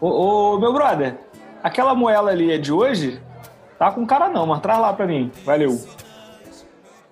Ô, 0.00 0.54
ô, 0.54 0.58
meu 0.58 0.72
brother, 0.72 1.16
aquela 1.62 1.94
moela 1.94 2.30
ali 2.30 2.52
é 2.52 2.58
de 2.58 2.72
hoje? 2.72 3.20
Tá 3.78 3.90
com 3.90 4.06
cara 4.06 4.28
não, 4.28 4.46
mas 4.46 4.60
traz 4.60 4.80
lá 4.80 4.92
pra 4.92 5.06
mim. 5.06 5.30
Valeu. 5.44 5.78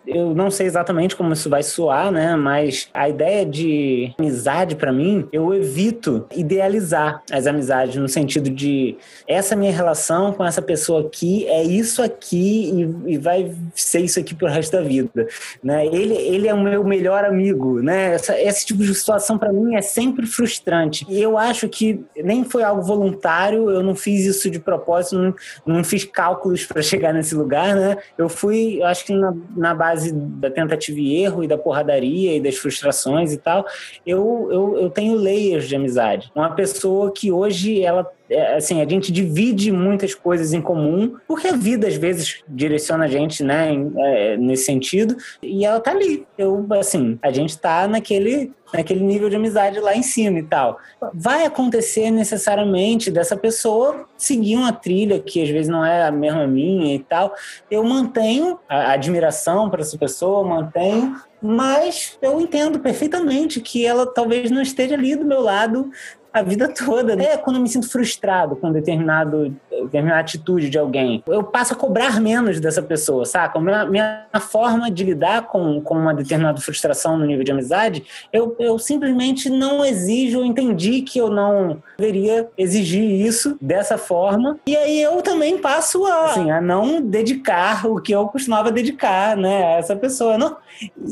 Eu 0.06 0.34
não 0.34 0.50
sei 0.50 0.66
exatamente 0.66 1.14
como 1.14 1.32
isso 1.32 1.48
vai 1.48 1.62
soar, 1.62 2.10
né? 2.10 2.36
Mas 2.36 2.88
a 2.92 3.08
ideia 3.08 3.46
de 3.46 4.12
amizade 4.18 4.74
para 4.76 4.92
mim, 4.92 5.28
eu 5.32 5.54
evito 5.54 6.26
idealizar 6.34 7.22
as 7.30 7.46
amizades 7.46 7.96
no 7.96 8.08
sentido 8.08 8.50
de 8.50 8.96
essa 9.26 9.54
minha 9.54 9.72
relação 9.72 10.32
com 10.32 10.44
essa 10.44 10.60
pessoa 10.60 11.02
aqui 11.02 11.46
é 11.46 11.62
isso 11.62 12.02
aqui 12.02 12.70
e, 13.06 13.12
e 13.12 13.18
vai 13.18 13.52
ser 13.74 14.00
isso 14.00 14.18
aqui 14.18 14.34
pro 14.34 14.48
resto 14.48 14.72
da 14.72 14.82
vida, 14.82 15.26
né? 15.62 15.86
Ele, 15.86 16.14
ele 16.14 16.48
é 16.48 16.54
o 16.54 16.60
meu 16.60 16.84
melhor 16.84 17.24
amigo, 17.24 17.80
né? 17.80 18.14
Essa, 18.14 18.40
esse 18.40 18.66
tipo 18.66 18.82
de 18.82 18.94
situação 18.94 19.38
para 19.38 19.52
mim 19.52 19.76
é 19.76 19.82
sempre 19.82 20.26
frustrante. 20.26 21.06
E 21.08 21.20
eu 21.20 21.38
acho 21.38 21.68
que 21.68 22.04
nem 22.16 22.44
foi 22.44 22.62
algo 22.62 22.82
voluntário, 22.82 23.70
eu 23.70 23.82
não 23.82 23.94
fiz 23.94 24.24
isso 24.24 24.50
de 24.50 24.58
propósito, 24.58 25.16
não, 25.16 25.34
não 25.66 25.84
fiz 25.84 26.04
cálculos 26.04 26.64
para 26.64 26.82
chegar 26.82 27.12
nesse 27.12 27.34
lugar, 27.34 27.74
né? 27.74 27.96
Eu 28.18 28.28
fui, 28.28 28.78
eu 28.80 28.86
acho 28.86 29.04
que 29.04 29.14
na, 29.14 29.34
na 29.56 29.74
base 29.74 29.91
da 29.94 30.50
tentativa 30.50 30.98
e 30.98 31.22
erro 31.22 31.44
e 31.44 31.48
da 31.48 31.58
porradaria 31.58 32.36
e 32.36 32.40
das 32.40 32.56
frustrações 32.56 33.32
e 33.32 33.36
tal, 33.36 33.66
eu, 34.06 34.48
eu, 34.50 34.78
eu 34.78 34.90
tenho 34.90 35.16
layers 35.16 35.68
de 35.68 35.76
amizade. 35.76 36.30
Uma 36.34 36.50
pessoa 36.50 37.12
que 37.12 37.30
hoje 37.30 37.82
ela 37.82 38.10
assim, 38.56 38.80
a 38.80 38.88
gente 38.88 39.12
divide 39.12 39.70
muitas 39.72 40.14
coisas 40.14 40.52
em 40.52 40.60
comum, 40.60 41.16
porque 41.26 41.48
a 41.48 41.56
vida 41.56 41.86
às 41.86 41.96
vezes 41.96 42.42
direciona 42.48 43.04
a 43.04 43.08
gente, 43.08 43.42
né, 43.42 43.72
é, 43.96 44.36
nesse 44.36 44.64
sentido, 44.64 45.16
e 45.42 45.64
ela 45.64 45.80
tá 45.80 45.90
ali. 45.90 46.26
Eu, 46.36 46.66
assim, 46.78 47.18
a 47.22 47.30
gente 47.30 47.58
tá 47.58 47.86
naquele, 47.86 48.52
naquele 48.72 49.00
nível 49.00 49.28
de 49.28 49.36
amizade 49.36 49.80
lá 49.80 49.94
em 49.94 50.02
cima 50.02 50.38
e 50.38 50.42
tal. 50.42 50.78
Vai 51.12 51.44
acontecer 51.44 52.10
necessariamente 52.10 53.10
dessa 53.10 53.36
pessoa 53.36 54.06
seguir 54.16 54.56
uma 54.56 54.72
trilha 54.72 55.18
que 55.18 55.42
às 55.42 55.48
vezes 55.48 55.68
não 55.68 55.84
é 55.84 56.04
a 56.04 56.10
mesma 56.10 56.46
minha 56.46 56.94
e 56.94 56.98
tal. 56.98 57.34
Eu 57.70 57.84
mantenho 57.84 58.58
a 58.68 58.92
admiração 58.92 59.68
para 59.68 59.82
essa 59.82 59.98
pessoa, 59.98 60.46
mantenho, 60.46 61.16
mas 61.42 62.16
eu 62.22 62.40
entendo 62.40 62.78
perfeitamente 62.78 63.60
que 63.60 63.84
ela 63.84 64.06
talvez 64.06 64.50
não 64.50 64.62
esteja 64.62 64.94
ali 64.94 65.16
do 65.16 65.24
meu 65.24 65.40
lado 65.40 65.90
a 66.32 66.42
vida 66.42 66.68
toda. 66.68 67.12
É 67.22 67.36
quando 67.36 67.56
eu 67.56 67.62
me 67.62 67.68
sinto 67.68 67.88
frustrado 67.88 68.56
com 68.56 68.72
determinado, 68.72 69.54
determinada 69.70 70.20
atitude 70.20 70.70
de 70.70 70.78
alguém. 70.78 71.22
Eu 71.26 71.44
passo 71.44 71.74
a 71.74 71.76
cobrar 71.76 72.20
menos 72.20 72.58
dessa 72.58 72.82
pessoa, 72.82 73.24
saca? 73.24 73.60
Minha, 73.60 73.84
minha 73.84 74.26
forma 74.40 74.90
de 74.90 75.04
lidar 75.04 75.42
com, 75.46 75.80
com 75.80 75.94
uma 75.96 76.14
determinada 76.14 76.60
frustração 76.60 77.18
no 77.18 77.26
nível 77.26 77.44
de 77.44 77.52
amizade, 77.52 78.04
eu, 78.32 78.56
eu 78.58 78.78
simplesmente 78.78 79.50
não 79.50 79.84
exijo, 79.84 80.38
eu 80.38 80.44
entendi 80.44 81.02
que 81.02 81.18
eu 81.18 81.28
não 81.28 81.82
deveria 81.98 82.48
exigir 82.56 83.02
isso 83.02 83.56
dessa 83.60 83.98
forma. 83.98 84.58
E 84.66 84.76
aí 84.76 85.02
eu 85.02 85.20
também 85.22 85.58
passo 85.58 86.06
a, 86.06 86.26
assim, 86.26 86.50
a 86.50 86.60
não 86.60 87.00
dedicar 87.00 87.86
o 87.86 88.00
que 88.00 88.12
eu 88.12 88.26
costumava 88.28 88.70
dedicar, 88.70 89.36
né, 89.36 89.64
a 89.64 89.78
essa 89.78 89.94
pessoa. 89.94 90.38
Não, 90.38 90.56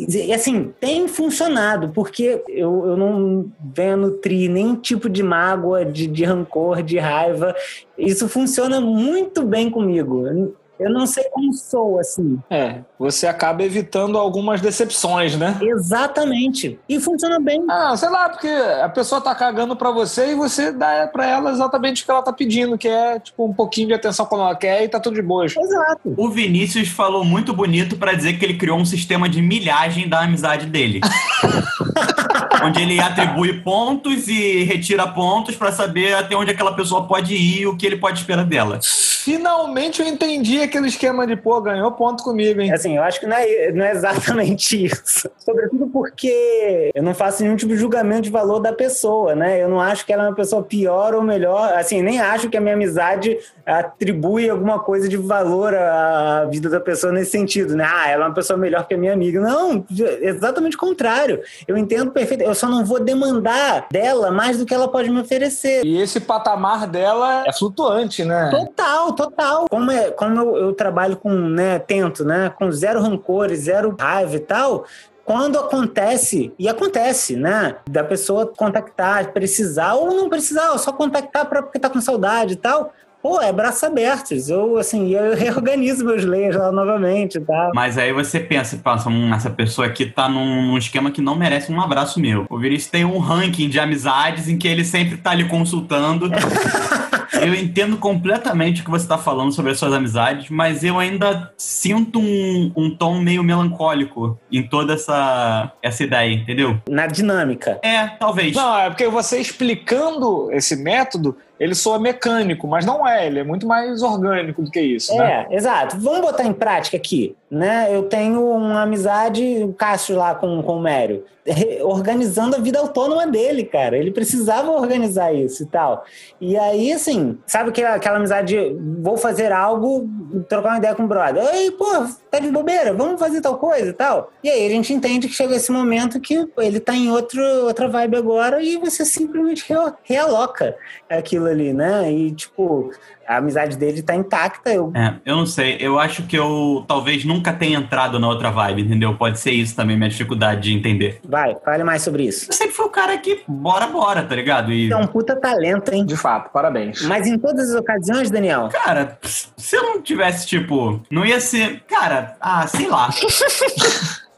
e 0.09 0.33
assim, 0.33 0.73
tem 0.81 1.07
funcionado, 1.07 1.91
porque 1.91 2.43
eu, 2.49 2.87
eu 2.87 2.97
não 2.97 3.50
venho 3.61 3.97
nutrir 3.97 4.50
nenhum 4.50 4.77
tipo 4.77 5.10
de 5.11 5.23
mágoa, 5.23 5.85
de, 5.85 6.07
de 6.07 6.25
rancor, 6.25 6.83
de 6.83 6.99
raiva. 6.99 7.55
Isso 7.99 8.29
funciona 8.29 8.81
muito 8.81 9.45
bem 9.45 9.71
comigo. 9.71 10.55
Eu 10.81 10.90
não 10.90 11.07
sei 11.07 11.25
como 11.25 11.52
sou, 11.52 11.99
assim. 11.99 12.38
É, 12.49 12.79
você 12.99 13.26
acaba 13.26 13.62
evitando 13.62 14.17
algumas 14.17 14.62
decepções, 14.62 15.37
né? 15.37 15.59
Exatamente. 15.61 16.81
E 16.88 16.99
funciona 16.99 17.38
bem. 17.38 17.62
Ah, 17.69 17.95
sei 17.95 18.09
lá, 18.09 18.31
porque 18.31 18.49
a 18.49 18.88
pessoa 18.88 19.21
tá 19.21 19.35
cagando 19.35 19.76
pra 19.76 19.90
você 19.90 20.33
e 20.33 20.35
você 20.35 20.73
dá 20.73 21.07
pra 21.12 21.26
ela 21.26 21.50
exatamente 21.50 22.02
o 22.02 22.07
que 22.07 22.11
ela 22.11 22.23
tá 22.23 22.33
pedindo, 22.33 22.79
que 22.79 22.88
é, 22.88 23.21
tipo, 23.21 23.45
um 23.45 23.52
pouquinho 23.52 23.88
de 23.88 23.95
atenção 23.95 24.25
quando 24.25 24.40
ela 24.40 24.57
quer 24.57 24.83
e 24.83 24.88
tá 24.88 24.99
tudo 24.99 25.17
de 25.17 25.23
boa. 25.23 25.45
Exato. 25.45 26.14
O 26.17 26.31
Vinícius 26.31 26.88
falou 26.88 27.25
muito 27.25 27.52
bonito 27.52 27.99
pra 27.99 28.14
dizer 28.14 28.38
que 28.38 28.45
ele 28.47 28.57
criou 28.57 28.79
um 28.79 28.87
sistema 28.87 29.29
de 29.29 29.43
milhagem 29.43 30.09
da 30.09 30.21
amizade 30.21 30.64
dele. 30.64 31.02
onde 32.64 32.83
ele 32.83 33.00
atribui 33.00 33.61
pontos 33.62 34.29
e 34.29 34.64
retira 34.64 35.07
pontos 35.09 35.57
pra 35.57 35.73
saber 35.73 36.14
até 36.14 36.37
onde 36.37 36.50
aquela 36.50 36.75
pessoa 36.75 37.07
pode 37.07 37.35
ir 37.35 37.61
e 37.61 37.67
o 37.67 37.76
que 37.76 37.87
ele 37.87 37.97
pode 37.97 38.19
esperar 38.19 38.45
dela. 38.45 38.81
Finalmente 38.83 40.00
eu 40.00 40.09
entendi 40.09 40.62
aquele 40.62 40.88
esquema 40.88 41.26
de, 41.26 41.37
pô, 41.37 41.61
ganhou 41.61 41.93
ponto 41.93 42.25
comigo, 42.25 42.61
hein? 42.61 42.73
Assim, 42.73 42.97
eu 42.97 43.02
acho 43.02 43.21
que 43.21 43.26
não 43.26 43.37
é, 43.37 43.71
não 43.71 43.85
é 43.85 43.93
exatamente 43.93 44.87
isso. 44.87 45.31
Sobretudo 45.38 45.88
porque 45.88 46.90
eu 46.95 47.02
não 47.02 47.14
faço 47.14 47.43
nenhum 47.43 47.57
tipo 47.57 47.73
de 47.73 47.79
julgamento 47.79 48.23
de 48.23 48.31
valor 48.31 48.61
da 48.61 48.73
pessoa, 48.73 49.35
né? 49.35 49.62
Eu 49.62 49.69
não 49.69 49.81
acho 49.81 50.07
que 50.07 50.12
ela 50.12 50.25
é 50.25 50.29
uma 50.29 50.35
pessoa 50.35 50.62
pior 50.62 51.14
ou 51.14 51.23
melhor. 51.23 51.75
Assim, 51.75 52.02
nem 52.02 52.19
acho 52.19 52.49
que 52.49 52.57
a 52.57 52.61
minha 52.61 52.75
amizade 52.75 53.37
atribui 53.67 54.49
alguma 54.49 54.79
coisa 54.79 55.09
de 55.09 55.17
valor 55.17 55.75
à 55.75 56.47
vida 56.50 56.69
da 56.69 56.81
pessoa 56.81 57.12
nesse 57.12 57.31
sentido, 57.31 57.76
né? 57.76 57.87
Ah, 57.87 58.11
ela 58.11 58.25
é 58.25 58.29
uma 58.29 58.35
pessoa 58.35 58.59
melhor 58.59 58.87
que 58.87 58.95
a 58.95 58.99
minha 58.99 59.12
amiga. 59.12 59.40
Não, 59.40 59.85
exatamente 60.23 60.76
o 60.76 60.81
contrário. 60.81 61.40
Eu 61.69 61.76
entendo 61.76 62.11
perfeito. 62.11 62.45
Eu 62.50 62.54
só 62.54 62.69
não 62.69 62.85
vou 62.85 62.99
demandar 62.99 63.87
dela 63.92 64.30
mais 64.30 64.59
do 64.59 64.66
que 64.66 64.75
ela 64.75 64.88
pode 64.88 65.09
me 65.09 65.21
oferecer. 65.21 65.85
E 65.85 66.00
esse 66.00 66.19
patamar 66.19 66.87
dela 66.87 67.45
é 67.47 67.52
flutuante, 67.52 68.25
né? 68.25 68.50
Total, 68.50 69.12
total. 69.12 69.66
Como, 69.71 69.90
é, 69.90 70.11
como 70.11 70.40
eu, 70.40 70.57
eu 70.57 70.73
trabalho 70.73 71.16
com, 71.16 71.30
né, 71.30 71.78
tento, 71.78 72.25
né, 72.25 72.50
com 72.50 72.71
zero 72.73 73.00
rancor, 73.00 73.54
zero 73.54 73.95
raiva 73.99 74.35
e 74.35 74.40
tal, 74.40 74.85
quando 75.25 75.61
acontece, 75.61 76.52
e 76.59 76.69
acontece, 76.69 77.37
né? 77.37 77.76
Da 77.88 78.02
pessoa 78.02 78.47
contactar, 78.47 79.33
precisar, 79.33 79.95
ou 79.95 80.12
não 80.12 80.28
precisar, 80.28 80.76
só 80.78 80.92
contactar 80.92 81.47
pra, 81.47 81.62
porque 81.62 81.78
tá 81.78 81.88
com 81.88 82.00
saudade 82.00 82.54
e 82.54 82.57
tal. 82.57 82.92
Pô, 83.23 83.41
é 83.41 83.53
braços 83.53 83.85
abertos. 83.85 84.49
Eu, 84.49 84.79
assim, 84.79 85.11
eu 85.11 85.35
reorganizo 85.37 86.05
meus 86.05 86.25
layers 86.25 86.57
lá 86.57 86.73
novamente, 86.73 87.39
tá? 87.41 87.71
Mas 87.75 87.99
aí 87.99 88.12
você 88.12 88.41
pensa, 88.41 88.77
passa, 88.79 89.09
hum, 89.09 89.33
essa 89.35 89.50
pessoa 89.50 89.87
aqui 89.87 90.07
tá 90.07 90.29
num, 90.29 90.69
num, 90.69 90.79
esquema 90.79 91.11
que 91.11 91.21
não 91.21 91.37
merece 91.37 91.71
um 91.71 91.81
abraço 91.81 92.21
meu. 92.21 92.47
O 92.49 92.59
Vinícius 92.59 92.91
tem 92.91 93.05
um 93.05 93.19
ranking 93.19 93.69
de 93.69 93.79
amizades 93.79 94.49
em 94.49 94.57
que 94.57 94.67
ele 94.67 94.85
sempre 94.85 95.19
tá 95.19 95.31
ali 95.31 95.49
consultando. 95.49 96.31
eu 97.43 97.55
entendo 97.55 97.97
completamente 97.97 98.81
o 98.81 98.85
que 98.85 98.91
você 98.91 99.05
está 99.05 99.19
falando 99.19 99.53
sobre 99.53 99.73
as 99.73 99.79
suas 99.79 99.93
amizades, 99.93 100.50
mas 100.50 100.83
eu 100.83 100.99
ainda 100.99 101.53
sinto 101.57 102.19
um, 102.19 102.73
um 102.77 102.95
tom 102.95 103.21
meio 103.21 103.43
melancólico 103.43 104.39
em 104.50 104.62
toda 104.62 104.95
essa, 104.95 105.73
essa 105.83 106.03
ideia, 106.03 106.33
entendeu? 106.33 106.81
Na 106.89 107.07
dinâmica. 107.07 107.79
É, 107.83 108.07
talvez. 108.07 108.55
Não, 108.55 108.79
é 108.79 108.89
porque 108.89 109.09
você 109.09 109.41
explicando 109.41 110.50
esse 110.53 110.77
método, 110.77 111.37
ele 111.61 111.75
soa 111.75 111.99
mecânico, 111.99 112.67
mas 112.67 112.87
não 112.87 113.07
é, 113.07 113.26
ele 113.26 113.40
é 113.40 113.45
muito 113.45 113.67
mais 113.67 114.02
orgânico 114.02 114.62
do 114.62 114.71
que 114.71 114.81
isso. 114.81 115.12
É, 115.12 115.19
né? 115.19 115.47
exato. 115.50 115.99
Vamos 115.99 116.23
botar 116.23 116.45
em 116.45 116.55
prática 116.55 116.97
aqui, 116.97 117.37
né? 117.50 117.95
Eu 117.95 118.05
tenho 118.05 118.43
uma 118.50 118.83
amizade, 118.83 119.62
o 119.62 119.75
Cássio 119.75 120.17
lá 120.17 120.35
com, 120.35 120.62
com 120.62 120.76
o 120.76 120.81
Mério, 120.81 121.23
organizando 121.83 122.57
a 122.57 122.59
vida 122.59 122.79
autônoma 122.79 123.26
dele, 123.26 123.64
cara. 123.64 123.99
Ele 123.99 124.11
precisava 124.11 124.71
organizar 124.71 125.35
isso 125.35 125.64
e 125.64 125.67
tal. 125.67 126.02
E 126.40 126.57
aí, 126.57 126.95
assim, 126.95 127.38
sabe 127.47 127.69
aquela, 127.69 127.97
aquela 127.97 128.17
amizade 128.17 128.55
de 128.55 128.76
vou 129.02 129.19
fazer 129.19 129.52
algo, 129.52 130.09
trocar 130.49 130.71
uma 130.71 130.79
ideia 130.79 130.95
com 130.95 131.02
o 131.02 131.09
brother. 131.09 131.45
Ei, 131.52 131.71
pô, 131.73 132.07
tá 132.31 132.38
de 132.38 132.50
bobeira, 132.50 132.95
vamos 132.95 133.21
fazer 133.21 133.43
tal 133.43 133.59
coisa 133.59 133.90
e 133.90 133.93
tal. 133.93 134.33
E 134.43 134.49
aí 134.49 134.67
a 134.67 134.71
gente 134.71 134.95
entende 134.95 135.29
que 135.29 135.35
chega 135.35 135.55
esse 135.55 135.71
momento 135.71 136.19
que 136.21 136.49
ele 136.57 136.81
tá 136.81 136.95
em 136.95 137.11
outro, 137.11 137.43
outra 137.67 137.87
vibe 137.87 138.17
agora 138.17 138.62
e 138.62 138.79
você 138.79 139.05
simplesmente 139.05 139.67
realoca 140.05 140.75
aquilo 141.07 141.50
ali, 141.50 141.73
né? 141.73 142.11
E, 142.12 142.33
tipo, 142.33 142.90
a 143.26 143.37
amizade 143.37 143.76
dele 143.76 144.02
tá 144.02 144.14
intacta. 144.14 144.73
Eu... 144.73 144.92
É, 144.95 145.14
eu 145.25 145.37
não 145.37 145.47
sei. 145.47 145.76
Eu 145.80 145.99
acho 145.99 146.25
que 146.25 146.37
eu 146.37 146.85
talvez 146.88 147.25
nunca 147.25 147.52
tenha 147.52 147.78
entrado 147.78 148.19
na 148.19 148.28
outra 148.28 148.50
vibe, 148.50 148.83
entendeu? 148.83 149.14
Pode 149.14 149.38
ser 149.38 149.52
isso 149.52 149.76
também, 149.76 149.97
minha 149.97 150.09
dificuldade 150.09 150.62
de 150.62 150.75
entender. 150.75 151.21
Vai, 151.25 151.54
fale 151.64 151.85
mais 151.85 152.02
sobre 152.02 152.25
isso. 152.25 152.50
Eu 152.50 152.54
sempre 152.54 152.75
fui 152.75 152.87
o 152.87 152.90
cara 152.90 153.16
que 153.19 153.42
bora, 153.47 153.87
bora, 153.87 154.23
tá 154.23 154.35
ligado? 154.35 154.73
E... 154.73 154.90
É 154.90 154.97
um 154.97 155.07
puta 155.07 155.37
talento, 155.37 155.92
hein? 155.92 156.04
De 156.04 156.16
fato, 156.16 156.50
parabéns. 156.52 157.02
Mas 157.02 157.26
em 157.26 157.38
todas 157.38 157.71
as 157.71 157.80
ocasiões, 157.80 158.30
Daniel? 158.30 158.69
Cara, 158.73 159.19
se 159.23 159.76
eu 159.76 159.83
não 159.83 160.02
tivesse, 160.02 160.47
tipo, 160.47 161.00
não 161.11 161.25
ia 161.25 161.40
ser. 161.40 161.83
Cara, 161.88 162.37
ah, 162.40 162.66
sei 162.66 162.88
lá. 162.88 163.11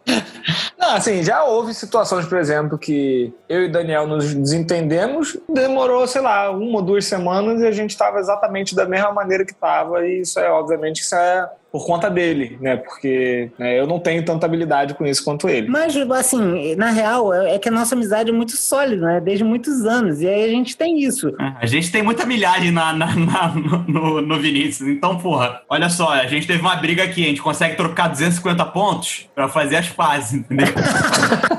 Não, 0.78 0.96
assim, 0.96 1.22
já 1.22 1.44
houve 1.44 1.72
situações, 1.74 2.26
por 2.26 2.38
exemplo, 2.38 2.76
que 2.76 3.32
eu 3.48 3.64
e 3.64 3.68
Daniel 3.68 4.06
nos 4.06 4.34
desentendemos, 4.34 5.36
demorou, 5.48 6.06
sei 6.06 6.20
lá, 6.20 6.50
uma 6.50 6.78
ou 6.78 6.82
duas 6.82 7.04
semanas 7.04 7.60
e 7.60 7.66
a 7.66 7.72
gente 7.72 7.90
estava 7.90 8.18
exatamente 8.18 8.74
da 8.74 8.84
mesma 8.84 9.12
maneira 9.12 9.44
que 9.44 9.52
estava, 9.52 10.06
e 10.06 10.20
isso 10.22 10.40
é, 10.40 10.50
obviamente, 10.50 11.00
isso 11.00 11.14
é 11.14 11.48
por 11.72 11.86
conta 11.86 12.10
dele, 12.10 12.58
né? 12.60 12.76
Porque 12.76 13.50
né, 13.58 13.80
eu 13.80 13.86
não 13.86 13.98
tenho 13.98 14.22
tanta 14.22 14.44
habilidade 14.44 14.92
com 14.92 15.06
isso 15.06 15.24
quanto 15.24 15.48
ele. 15.48 15.68
Mas, 15.68 15.96
assim, 15.96 16.76
na 16.76 16.90
real, 16.90 17.32
é, 17.32 17.54
é 17.54 17.58
que 17.58 17.68
a 17.68 17.72
nossa 17.72 17.94
amizade 17.94 18.28
é 18.28 18.32
muito 18.32 18.52
sólida, 18.52 19.06
né? 19.06 19.20
Desde 19.20 19.42
muitos 19.42 19.86
anos. 19.86 20.20
E 20.20 20.28
aí 20.28 20.44
a 20.44 20.48
gente 20.48 20.76
tem 20.76 21.02
isso. 21.02 21.28
É, 21.40 21.54
a 21.58 21.66
gente 21.66 21.90
tem 21.90 22.02
muita 22.02 22.26
milhagem 22.26 22.70
na, 22.70 22.92
na, 22.92 23.16
na 23.16 23.48
no, 23.88 24.20
no, 24.20 24.38
Vinícius. 24.38 24.86
Então, 24.86 25.16
porra, 25.16 25.62
olha 25.66 25.88
só, 25.88 26.10
a 26.10 26.26
gente 26.26 26.46
teve 26.46 26.60
uma 26.60 26.76
briga 26.76 27.04
aqui, 27.04 27.24
a 27.24 27.28
gente 27.28 27.40
consegue 27.40 27.74
trocar 27.74 28.08
250 28.08 28.64
pontos 28.66 29.30
para 29.34 29.48
fazer 29.48 29.76
as 29.76 29.88
pazes, 29.88 30.34
entendeu? 30.34 30.66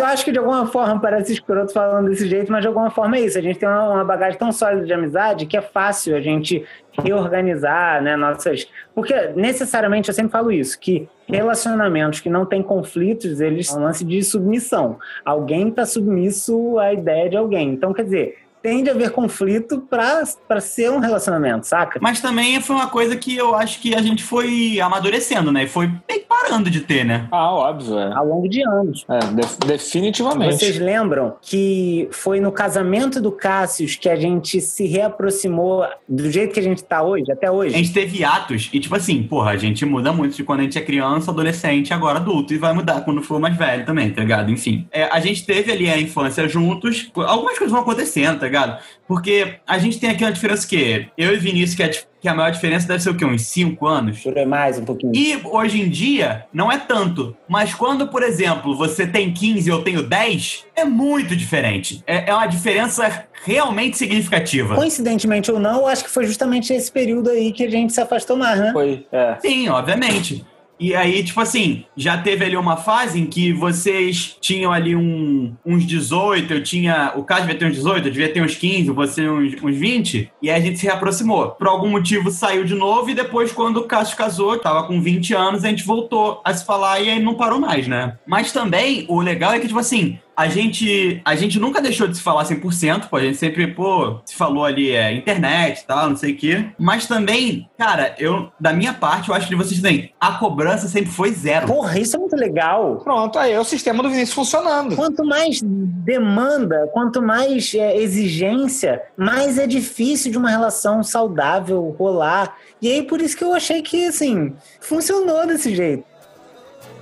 eu 0.00 0.06
acho 0.06 0.24
que 0.24 0.32
de 0.32 0.38
alguma 0.38 0.66
forma 0.66 1.00
parece 1.00 1.32
escroto 1.32 1.72
falando 1.72 2.08
desse 2.08 2.28
jeito, 2.28 2.50
mas 2.50 2.62
de 2.62 2.68
alguma 2.68 2.90
forma 2.90 3.16
é 3.16 3.20
isso. 3.20 3.38
A 3.38 3.42
gente 3.42 3.58
tem 3.58 3.68
uma 3.68 4.04
bagagem 4.04 4.38
tão 4.38 4.50
sólida 4.50 4.86
de 4.86 4.92
amizade 4.92 5.46
que 5.46 5.56
é 5.56 5.62
fácil 5.62 6.16
a 6.16 6.20
gente 6.20 6.64
reorganizar, 7.02 8.02
né, 8.02 8.16
nossas... 8.16 8.68
Porque 8.94 9.14
necessariamente, 9.36 10.08
eu 10.08 10.14
sempre 10.14 10.32
falo 10.32 10.50
isso, 10.50 10.78
que 10.78 11.08
relacionamentos 11.28 12.20
que 12.20 12.28
não 12.28 12.44
têm 12.44 12.62
conflitos, 12.62 13.40
eles 13.40 13.68
são 13.68 13.80
um 13.80 13.84
lance 13.84 14.04
de 14.04 14.22
submissão. 14.22 14.98
Alguém 15.24 15.68
está 15.68 15.86
submisso 15.86 16.78
à 16.78 16.92
ideia 16.92 17.30
de 17.30 17.36
alguém. 17.36 17.70
Então, 17.70 17.92
quer 17.92 18.04
dizer, 18.04 18.38
tende 18.62 18.90
a 18.90 18.92
haver 18.92 19.10
conflito 19.10 19.80
para 19.80 20.60
ser 20.60 20.90
um 20.90 20.98
relacionamento, 20.98 21.66
saca? 21.66 21.98
Mas 22.00 22.20
também 22.20 22.60
foi 22.60 22.76
uma 22.76 22.88
coisa 22.88 23.16
que 23.16 23.36
eu 23.36 23.54
acho 23.54 23.80
que 23.80 23.94
a 23.94 24.02
gente 24.02 24.22
foi 24.22 24.80
amadurecendo, 24.80 25.50
né? 25.50 25.64
E 25.64 25.68
foi 25.68 25.90
parando 26.28 26.70
de 26.70 26.80
ter, 26.80 27.04
né? 27.04 27.26
Ah, 27.30 27.52
óbvio. 27.52 27.98
É. 27.98 28.12
Ao 28.14 28.26
longo 28.26 28.48
de 28.48 28.62
anos. 28.66 29.04
É, 29.08 29.18
de 29.18 29.66
definitivamente. 29.66 30.58
Vocês 30.58 30.78
lembram 30.78 31.36
que 31.40 32.08
foi 32.10 32.40
no 32.40 32.52
casamento 32.52 33.20
do 33.20 33.32
Cássius 33.32 33.96
que 33.96 34.08
a 34.08 34.16
gente 34.16 34.60
se 34.60 34.86
reaproximou 34.86 35.84
do 36.08 36.30
jeito 36.30 36.54
que 36.54 36.60
a 36.60 36.62
gente 36.62 36.82
tá 36.84 37.02
hoje, 37.02 37.30
até 37.30 37.50
hoje? 37.50 37.74
A 37.74 37.78
gente 37.78 37.92
teve 37.92 38.24
atos 38.24 38.70
e, 38.72 38.80
tipo 38.80 38.94
assim, 38.94 39.22
porra, 39.22 39.52
a 39.52 39.56
gente 39.56 39.84
muda 39.84 40.12
muito 40.12 40.36
de 40.36 40.44
quando 40.44 40.60
a 40.60 40.62
gente 40.62 40.78
é 40.78 40.82
criança, 40.82 41.30
adolescente, 41.30 41.92
agora 41.92 42.18
adulto, 42.18 42.52
e 42.52 42.58
vai 42.58 42.72
mudar 42.72 43.00
quando 43.02 43.22
for 43.22 43.40
mais 43.40 43.56
velho 43.56 43.84
também, 43.84 44.10
tá 44.10 44.20
ligado? 44.20 44.50
Enfim. 44.50 44.86
É, 44.90 45.04
a 45.04 45.20
gente 45.20 45.44
teve 45.44 45.72
ali 45.72 45.88
a 45.90 45.98
infância 45.98 46.48
juntos, 46.48 47.10
algumas 47.14 47.56
coisas 47.58 47.72
vão 47.72 47.82
acontecendo, 47.82 48.40
tá 48.40 48.46
ligado? 48.50 48.82
Porque 49.06 49.56
a 49.66 49.78
gente 49.78 49.98
tem 49.98 50.10
aqui 50.10 50.24
uma 50.24 50.32
diferença 50.32 50.66
que 50.66 51.08
eu 51.16 51.32
e 51.32 51.36
Vinícius, 51.38 51.74
que, 51.74 51.82
é, 51.82 51.88
que 52.20 52.28
a 52.28 52.34
maior 52.34 52.50
diferença 52.50 52.86
deve 52.86 53.02
ser 53.02 53.10
o 53.10 53.16
quê? 53.16 53.24
Uns 53.24 53.42
5 53.42 53.86
anos? 53.86 54.22
É 54.26 54.44
mais, 54.44 54.78
um 54.78 54.84
pouquinho. 54.84 55.12
E 55.14 55.40
hoje 55.44 55.80
em 55.80 55.88
dia, 55.88 56.46
não 56.52 56.70
é 56.70 56.78
tanto. 56.78 57.36
Mas 57.48 57.74
quando, 57.74 58.08
por 58.08 58.22
exemplo, 58.22 58.76
você 58.76 59.06
tem 59.06 59.32
15 59.32 59.68
e 59.68 59.72
eu 59.72 59.82
tenho 59.82 60.02
10, 60.02 60.66
é 60.76 60.84
muito 60.84 61.34
diferente. 61.34 62.02
É, 62.06 62.30
é 62.30 62.34
uma 62.34 62.46
diferença 62.46 63.26
realmente 63.44 63.96
significativa. 63.96 64.74
Coincidentemente 64.74 65.50
ou 65.50 65.58
não, 65.58 65.80
eu 65.80 65.86
acho 65.86 66.04
que 66.04 66.10
foi 66.10 66.26
justamente 66.26 66.72
esse 66.72 66.90
período 66.92 67.30
aí 67.30 67.52
que 67.52 67.64
a 67.64 67.70
gente 67.70 67.92
se 67.92 68.00
afastou 68.00 68.36
mais, 68.36 68.60
né? 68.60 68.70
Foi, 68.72 69.06
é. 69.10 69.36
Sim, 69.40 69.68
obviamente. 69.68 70.44
E 70.80 70.94
aí, 70.94 71.22
tipo 71.22 71.38
assim, 71.38 71.84
já 71.94 72.16
teve 72.16 72.42
ali 72.42 72.56
uma 72.56 72.78
fase 72.78 73.20
em 73.20 73.26
que 73.26 73.52
vocês 73.52 74.38
tinham 74.40 74.72
ali 74.72 74.96
um, 74.96 75.54
uns 75.64 75.84
18, 75.84 76.54
eu 76.54 76.62
tinha. 76.62 77.12
O 77.16 77.22
Cássio 77.22 77.48
devia 77.48 77.58
ter 77.58 77.66
uns 77.66 77.76
18, 77.76 78.08
eu 78.08 78.12
devia 78.12 78.32
ter 78.32 78.42
uns 78.42 78.54
15, 78.54 78.90
você 78.90 79.28
uns, 79.28 79.62
uns 79.62 79.76
20, 79.76 80.32
e 80.40 80.50
aí 80.50 80.58
a 80.58 80.64
gente 80.64 80.78
se 80.78 80.86
reaproximou. 80.86 81.50
Por 81.50 81.66
algum 81.66 81.88
motivo 81.88 82.30
saiu 82.30 82.64
de 82.64 82.74
novo, 82.74 83.10
e 83.10 83.14
depois, 83.14 83.52
quando 83.52 83.76
o 83.76 83.84
Cássio 83.84 84.16
casou, 84.16 84.58
tava 84.58 84.84
com 84.84 85.02
20 85.02 85.34
anos, 85.34 85.64
a 85.64 85.68
gente 85.68 85.84
voltou 85.84 86.40
a 86.42 86.54
se 86.54 86.64
falar 86.64 86.98
e 87.00 87.10
aí 87.10 87.22
não 87.22 87.34
parou 87.34 87.60
mais, 87.60 87.86
né? 87.86 88.16
Mas 88.26 88.50
também, 88.50 89.04
o 89.06 89.20
legal 89.20 89.52
é 89.52 89.60
que, 89.60 89.66
tipo 89.66 89.78
assim, 89.78 90.18
a 90.40 90.48
gente, 90.48 91.20
a 91.22 91.36
gente 91.36 91.60
nunca 91.60 91.82
deixou 91.82 92.08
de 92.08 92.16
se 92.16 92.22
falar 92.22 92.44
100%, 92.44 93.10
pô, 93.10 93.16
a 93.18 93.20
gente 93.20 93.36
sempre, 93.36 93.66
pô, 93.66 94.20
se 94.24 94.34
falou 94.34 94.64
ali, 94.64 94.90
é, 94.90 95.12
internet 95.12 95.80
e 95.80 95.84
tal, 95.86 96.08
não 96.08 96.16
sei 96.16 96.32
o 96.32 96.36
quê. 96.38 96.64
Mas 96.78 97.06
também, 97.06 97.68
cara, 97.76 98.14
eu, 98.18 98.50
da 98.58 98.72
minha 98.72 98.94
parte, 98.94 99.28
eu 99.28 99.34
acho 99.34 99.46
que 99.46 99.54
vocês 99.54 99.82
também, 99.82 100.14
a 100.18 100.38
cobrança 100.38 100.88
sempre 100.88 101.10
foi 101.10 101.30
zero. 101.32 101.66
Porra, 101.66 101.98
isso 101.98 102.16
é 102.16 102.18
muito 102.18 102.34
legal. 102.36 103.02
Pronto, 103.04 103.38
aí 103.38 103.52
é 103.52 103.60
o 103.60 103.64
sistema 103.64 104.02
do 104.02 104.08
Vinícius 104.08 104.32
funcionando. 104.32 104.96
Quanto 104.96 105.22
mais 105.22 105.60
demanda, 105.62 106.88
quanto 106.90 107.20
mais 107.20 107.74
é, 107.74 107.98
exigência, 107.98 109.02
mais 109.18 109.58
é 109.58 109.66
difícil 109.66 110.32
de 110.32 110.38
uma 110.38 110.48
relação 110.48 111.02
saudável 111.02 111.94
rolar. 111.98 112.56
E 112.80 112.90
aí, 112.90 113.02
por 113.02 113.20
isso 113.20 113.36
que 113.36 113.44
eu 113.44 113.52
achei 113.52 113.82
que, 113.82 114.06
assim, 114.06 114.54
funcionou 114.80 115.46
desse 115.46 115.76
jeito. 115.76 116.09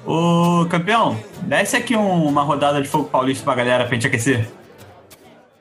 Ô, 0.07 0.67
campeão, 0.71 1.19
desce 1.43 1.77
aqui 1.77 1.97
um- 1.97 2.27
uma 2.27 2.43
rodada 2.43 2.81
de 2.81 2.89
fogo 2.89 3.05
paulista 3.09 3.45
pra 3.45 3.55
galera 3.55 3.85
pra 3.85 3.95
gente 3.95 4.07
aquecer. 4.07 4.49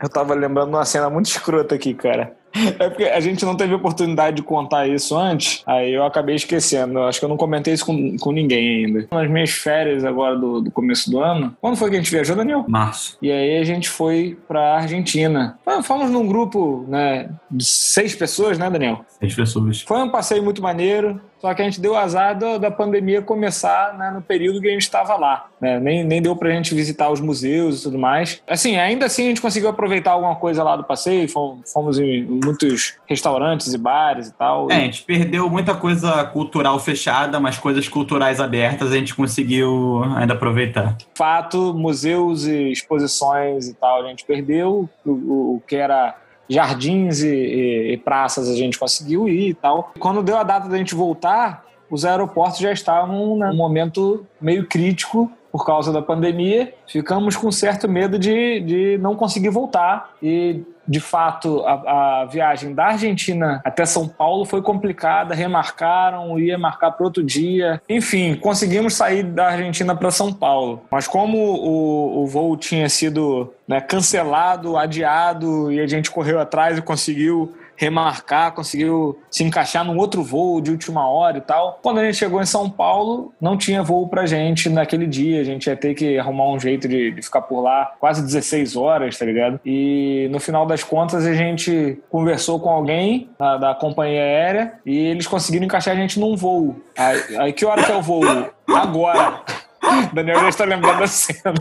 Eu 0.01 0.08
tava 0.08 0.34
lembrando 0.36 0.70
uma 0.70 0.86
cena 0.86 1.10
muito 1.10 1.25
escrota 1.25 1.75
aqui, 1.75 1.94
cara. 1.94 2.34
É 2.79 2.89
porque 2.89 3.03
a 3.03 3.19
gente 3.19 3.45
não 3.45 3.55
teve 3.55 3.73
oportunidade 3.73 4.37
de 4.37 4.41
contar 4.43 4.87
isso 4.87 5.17
antes, 5.17 5.63
aí 5.65 5.93
eu 5.93 6.03
acabei 6.03 6.35
esquecendo. 6.35 7.01
Acho 7.01 7.19
que 7.19 7.25
eu 7.25 7.29
não 7.29 7.37
comentei 7.37 7.73
isso 7.73 7.85
com, 7.85 8.17
com 8.17 8.31
ninguém 8.31 8.85
ainda. 8.85 9.07
Nas 9.11 9.29
minhas 9.29 9.51
férias 9.51 10.03
agora 10.03 10.35
do, 10.37 10.61
do 10.61 10.71
começo 10.71 11.09
do 11.09 11.19
ano, 11.19 11.55
quando 11.61 11.75
foi 11.77 11.89
que 11.89 11.95
a 11.95 11.99
gente 11.99 12.11
viajou, 12.11 12.35
Daniel? 12.35 12.65
Março. 12.67 13.17
E 13.21 13.31
aí 13.31 13.57
a 13.57 13.63
gente 13.63 13.89
foi 13.89 14.37
pra 14.47 14.75
Argentina. 14.75 15.57
Fomos 15.83 16.09
num 16.09 16.27
grupo, 16.27 16.85
né, 16.87 17.29
de 17.49 17.63
seis 17.65 18.15
pessoas, 18.15 18.57
né, 18.57 18.69
Daniel? 18.69 19.05
Seis 19.19 19.35
pessoas. 19.35 19.81
Foi 19.81 19.97
um 19.99 20.09
passeio 20.09 20.43
muito 20.43 20.61
maneiro, 20.61 21.21
só 21.39 21.53
que 21.53 21.61
a 21.61 21.65
gente 21.65 21.79
deu 21.79 21.95
azar 21.95 22.37
da, 22.37 22.57
da 22.57 22.71
pandemia 22.71 23.21
começar 23.21 23.95
né, 23.97 24.11
no 24.11 24.21
período 24.21 24.59
que 24.59 24.67
a 24.67 24.71
gente 24.71 24.81
estava 24.81 25.15
lá. 25.15 25.47
né? 25.61 25.79
Nem, 25.79 26.03
nem 26.03 26.21
deu 26.21 26.35
pra 26.35 26.49
gente 26.49 26.73
visitar 26.73 27.09
os 27.11 27.19
museus 27.21 27.79
e 27.79 27.83
tudo 27.83 27.97
mais. 27.97 28.41
Assim, 28.47 28.77
ainda 28.77 29.05
assim 29.05 29.25
a 29.25 29.29
gente 29.29 29.41
conseguiu 29.41 29.69
aproveitar 29.69 30.11
alguma 30.11 30.35
coisa 30.35 30.63
lá 30.63 30.75
do 30.75 30.83
passeio, 30.83 31.29
fomos, 31.29 31.71
fomos 31.71 31.99
em 31.99 32.39
muitos 32.48 32.96
restaurantes 33.06 33.74
e 33.74 33.77
bares 33.77 34.27
e 34.30 34.34
tal. 34.34 34.70
É, 34.72 34.75
a 34.75 34.80
gente 34.80 35.04
perdeu 35.04 35.50
muita 35.50 35.75
coisa 35.75 36.24
cultural 36.25 36.80
fechada, 36.80 37.39
mas 37.39 37.58
coisas 37.58 37.88
culturais 37.88 38.39
abertas 38.39 38.92
a 38.92 38.96
gente 38.96 39.13
conseguiu 39.16 40.01
ainda 40.16 40.34
aproveitar. 40.34 40.96
fato, 41.16 41.74
museus 41.74 42.46
e 42.46 42.72
exposições 42.72 43.68
e 43.68 43.74
tal, 43.74 44.04
a 44.06 44.08
gente 44.10 44.25
perdeu. 44.25 44.89
O, 45.06 45.12
o- 45.12 45.62
que 45.68 45.75
era 45.75 46.16
jardins 46.50 47.22
e, 47.22 47.27
e- 47.27 47.94
e 47.94 47.98
praças 47.98 48.50
a 48.50 48.56
gente 48.56 48.77
conseguiu 48.80 49.27
ir 49.27 49.50
e 49.50 49.54
tal. 49.54 49.92
Quando 50.00 50.24
deu 50.24 50.38
a 50.38 50.44
data 50.44 50.68
da 50.70 50.77
gente 50.77 50.96
voltar, 50.96 51.66
os 51.89 52.06
aeroportos 52.06 52.60
já 52.60 52.72
estavam 52.72 53.36
num 53.38 53.56
momento 53.56 54.25
meio 54.42 54.66
crítico 54.68 55.32
por 55.57 55.65
causa 55.65 55.91
da 55.91 56.03
pandemia. 56.03 56.71
Ficamos 56.87 57.35
com 57.35 57.51
certo 57.51 57.89
medo 57.89 58.19
de, 58.19 58.59
de 58.59 58.97
não 58.99 59.15
conseguir 59.15 59.49
voltar 59.49 60.11
e 60.21 60.61
de 60.87 61.01
fato, 61.01 61.65
a, 61.65 62.21
a 62.21 62.25
viagem 62.25 62.73
da 62.73 62.85
Argentina 62.85 63.59
até 63.65 63.85
São 63.85 64.07
Paulo 64.07 64.45
foi 64.45 64.61
complicada, 64.61 65.35
remarcaram, 65.35 66.39
ia 66.39 66.57
marcar 66.57 66.91
para 66.91 67.05
outro 67.05 67.21
dia. 67.21 67.81
Enfim, 67.89 68.35
conseguimos 68.35 68.93
sair 68.93 69.23
da 69.23 69.47
Argentina 69.47 69.93
para 69.93 70.09
São 70.11 70.31
Paulo. 70.31 70.81
Mas 70.89 71.05
como 71.05 71.37
o, 71.37 72.23
o 72.23 72.27
voo 72.27 72.55
tinha 72.55 72.87
sido 72.87 73.53
né, 73.67 73.81
cancelado, 73.81 74.77
adiado, 74.77 75.69
e 75.73 75.81
a 75.81 75.87
gente 75.87 76.09
correu 76.09 76.39
atrás 76.39 76.77
e 76.77 76.81
conseguiu 76.81 77.53
remarcar, 77.77 78.51
conseguiu 78.53 79.19
se 79.29 79.43
encaixar 79.43 79.86
num 79.86 79.98
outro 79.98 80.24
voo 80.24 80.60
de 80.60 80.72
última 80.72 81.07
hora 81.07 81.38
e 81.38 81.41
tal. 81.41 81.79
Quando 81.81 82.00
a 82.00 82.05
gente 82.05 82.18
chegou 82.18 82.42
em 82.42 82.46
São 82.46 82.70
Paulo, 82.70 83.31
não 83.40 83.55
tinha 83.55 83.83
voo 83.83 84.07
pra 84.09 84.25
gente 84.25 84.68
naquele 84.68 85.05
dia. 85.05 85.40
A 85.40 85.44
gente 85.44 85.68
ia 85.68 85.77
ter 85.77 85.94
que 85.94 86.18
arrumar 86.18 86.50
um 86.50 86.59
jeito 86.59 86.87
de, 86.87 87.11
de 87.11 87.22
ficar 87.22 87.42
por 87.42 87.61
lá 87.61 87.94
quase 88.00 88.24
16 88.24 88.75
horas, 88.75 89.18
tá 89.18 89.25
ligado? 89.25 89.59
E 89.63 90.27
no 90.31 90.40
final 90.40 90.66
das 90.66 90.83
contas 90.83 91.25
a 91.25 91.33
gente 91.33 92.00
conversou 92.09 92.59
com 92.59 92.70
alguém 92.70 93.29
da, 93.37 93.75
companhia 93.75 94.22
aérea 94.22 94.74
e 94.83 94.98
eles 94.98 95.27
conseguiram 95.27 95.66
encaixar 95.66 95.94
a 95.94 95.98
gente 95.98 96.20
num 96.20 96.35
voo. 96.35 96.81
Aí, 96.98 97.37
aí 97.37 97.53
que 97.53 97.63
hora 97.63 97.83
que 97.83 97.92
é 97.92 97.96
o 97.96 98.01
voo? 98.01 98.24
Agora. 98.68 99.42
Daniel 100.11 100.40
já 100.42 100.50
está 100.50 100.66
lembrando 100.66 101.00
da 101.00 101.07
cena. 101.07 101.53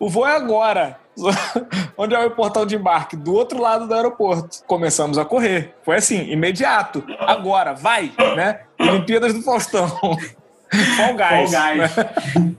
O 0.00 0.08
voo 0.08 0.26
é 0.26 0.34
agora. 0.34 1.01
Onde 1.96 2.14
é 2.14 2.18
o 2.18 2.30
portão 2.30 2.64
de 2.64 2.76
embarque? 2.76 3.16
Do 3.16 3.34
outro 3.34 3.60
lado 3.60 3.86
do 3.86 3.94
aeroporto. 3.94 4.64
Começamos 4.66 5.18
a 5.18 5.24
correr. 5.24 5.74
Foi 5.84 5.96
assim, 5.96 6.30
imediato. 6.30 7.04
Agora, 7.20 7.74
vai, 7.74 8.12
né? 8.36 8.60
Olimpíadas 8.80 9.34
do 9.34 9.42
Faustão. 9.42 9.88
Fall 10.96 11.14
Guys. 11.14 11.50
Fall 11.52 11.76
Guys. 11.76 11.96
né? 11.96 12.56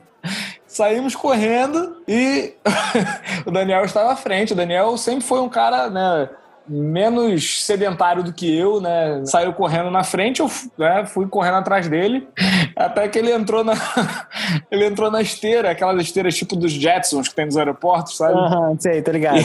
Saímos 0.67 1.15
correndo 1.15 1.97
e 2.07 2.53
o 3.45 3.51
Daniel 3.51 3.85
estava 3.85 4.13
à 4.13 4.15
frente. 4.15 4.53
O 4.53 4.55
Daniel 4.55 4.97
sempre 4.97 5.23
foi 5.23 5.39
um 5.39 5.49
cara, 5.49 5.89
né? 5.89 6.29
Menos 6.67 7.63
sedentário 7.63 8.23
do 8.23 8.31
que 8.31 8.57
eu, 8.57 8.79
né? 8.79 9.21
Saiu 9.25 9.53
correndo 9.53 9.91
na 9.91 10.03
frente, 10.03 10.39
eu 10.39 10.49
né, 10.77 11.05
fui 11.05 11.27
correndo 11.27 11.57
atrás 11.57 11.89
dele, 11.89 12.27
até 12.75 13.07
que 13.07 13.19
ele 13.19 13.31
entrou 13.31 13.63
na 13.63 13.73
ele 14.71 14.85
entrou 14.85 15.09
na 15.11 15.21
esteira, 15.21 15.71
aquelas 15.71 16.01
esteiras 16.01 16.35
tipo 16.35 16.55
dos 16.55 16.71
Jetsons 16.71 17.27
que 17.27 17.35
tem 17.35 17.45
nos 17.45 17.57
aeroportos, 17.57 18.17
sabe? 18.17 18.33
Aham, 18.33 18.75
sei, 18.79 19.01
tô 19.01 19.11
ligado. 19.11 19.43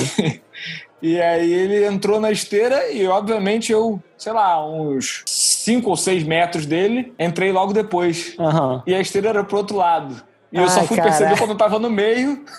E 1.01 1.21
aí 1.23 1.53
ele 1.53 1.85
entrou 1.85 2.21
na 2.21 2.31
esteira 2.31 2.91
e, 2.91 3.07
obviamente, 3.07 3.73
eu, 3.73 4.03
sei 4.17 4.33
lá, 4.33 4.65
uns 4.67 5.23
5 5.27 5.89
ou 5.89 5.97
6 5.97 6.25
metros 6.25 6.67
dele, 6.67 7.13
entrei 7.19 7.53
logo 7.53 7.73
depois. 7.73 8.35
Aham. 8.39 8.83
E 8.87 8.95
a 8.95 9.01
esteira 9.01 9.29
era 9.29 9.45
pro 9.45 9.59
outro 9.59 9.77
lado. 9.77 10.28
E 10.53 10.57
eu 10.57 10.63
Ai, 10.65 10.69
só 10.71 10.83
fui 10.85 10.97
cara. 10.97 11.09
perceber 11.11 11.37
quando 11.39 11.51
eu 11.51 11.57
tava 11.57 11.79
no 11.79 11.91
meio. 11.91 12.45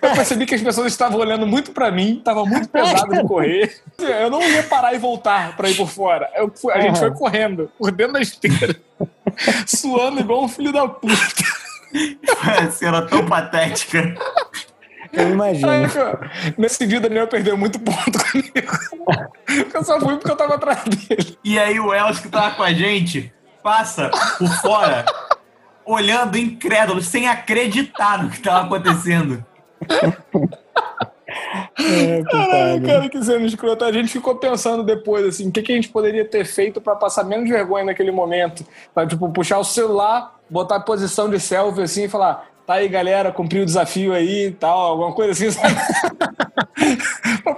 Eu 0.00 0.12
percebi 0.12 0.46
que 0.46 0.54
as 0.54 0.62
pessoas 0.62 0.92
estavam 0.92 1.18
olhando 1.18 1.44
muito 1.44 1.72
pra 1.72 1.90
mim, 1.90 2.22
tava 2.24 2.44
muito 2.46 2.68
pesado 2.68 3.12
de 3.12 3.24
correr. 3.24 3.82
Eu 3.98 4.30
não 4.30 4.40
ia 4.40 4.62
parar 4.62 4.94
e 4.94 4.98
voltar 4.98 5.56
pra 5.56 5.68
ir 5.68 5.74
por 5.74 5.88
fora. 5.88 6.30
Eu 6.36 6.52
fui- 6.54 6.72
a 6.72 6.80
gente 6.80 7.00
foi 7.00 7.10
correndo 7.10 7.68
por 7.76 7.90
dentro 7.90 8.12
da 8.12 8.20
esteira, 8.20 8.76
suando 9.66 10.20
igual 10.20 10.44
um 10.44 10.48
filho 10.48 10.72
da 10.72 10.86
puta. 10.86 11.16
Foi 11.90 12.70
cena 12.70 13.02
tão 13.08 13.26
patética. 13.26 14.14
Eu 15.12 15.30
imagino. 15.30 15.68
Aí, 15.68 15.86
nesse 16.56 16.86
dia 16.86 16.98
o 16.98 17.00
Daniel 17.00 17.26
perdeu 17.26 17.56
muito 17.56 17.80
ponto 17.80 18.24
comigo. 18.30 18.78
Eu 19.74 19.82
só 19.84 19.98
fui 19.98 20.14
porque 20.16 20.30
eu 20.30 20.36
tava 20.36 20.54
atrás 20.54 20.84
dele. 20.84 21.36
E 21.42 21.58
aí 21.58 21.80
o 21.80 21.92
Elcio 21.92 22.22
que 22.22 22.28
tava 22.28 22.54
com 22.54 22.62
a 22.62 22.72
gente 22.72 23.32
passa 23.64 24.10
por 24.38 24.48
fora, 24.60 25.04
olhando 25.86 26.36
incrédulo, 26.36 27.00
sem 27.00 27.28
acreditar 27.28 28.22
no 28.22 28.30
que 28.30 28.40
tava 28.40 28.66
acontecendo. 28.66 29.44
É, 31.78 32.22
Caralho, 32.24 32.82
cara, 32.82 33.08
que 33.08 33.22
cena 33.22 33.44
escrota. 33.44 33.84
A 33.84 33.92
gente 33.92 34.08
ficou 34.08 34.36
pensando 34.36 34.82
depois, 34.82 35.24
assim, 35.26 35.48
o 35.48 35.52
que, 35.52 35.62
que 35.62 35.72
a 35.72 35.74
gente 35.76 35.88
poderia 35.88 36.24
ter 36.24 36.44
feito 36.44 36.80
pra 36.80 36.96
passar 36.96 37.24
menos 37.24 37.48
vergonha 37.48 37.84
naquele 37.84 38.10
momento. 38.10 38.64
Pra, 38.94 39.06
tipo, 39.06 39.28
puxar 39.30 39.58
o 39.58 39.64
celular, 39.64 40.38
botar 40.48 40.76
a 40.76 40.80
posição 40.80 41.28
de 41.28 41.38
selfie, 41.38 41.82
assim, 41.82 42.04
e 42.04 42.08
falar, 42.08 42.48
tá 42.66 42.74
aí, 42.74 42.88
galera, 42.88 43.30
cumpri 43.30 43.60
o 43.60 43.66
desafio 43.66 44.12
aí 44.12 44.46
e 44.46 44.50
tal, 44.52 44.78
alguma 44.78 45.12
coisa 45.12 45.32
assim, 45.32 45.50
sabe? 45.50 45.74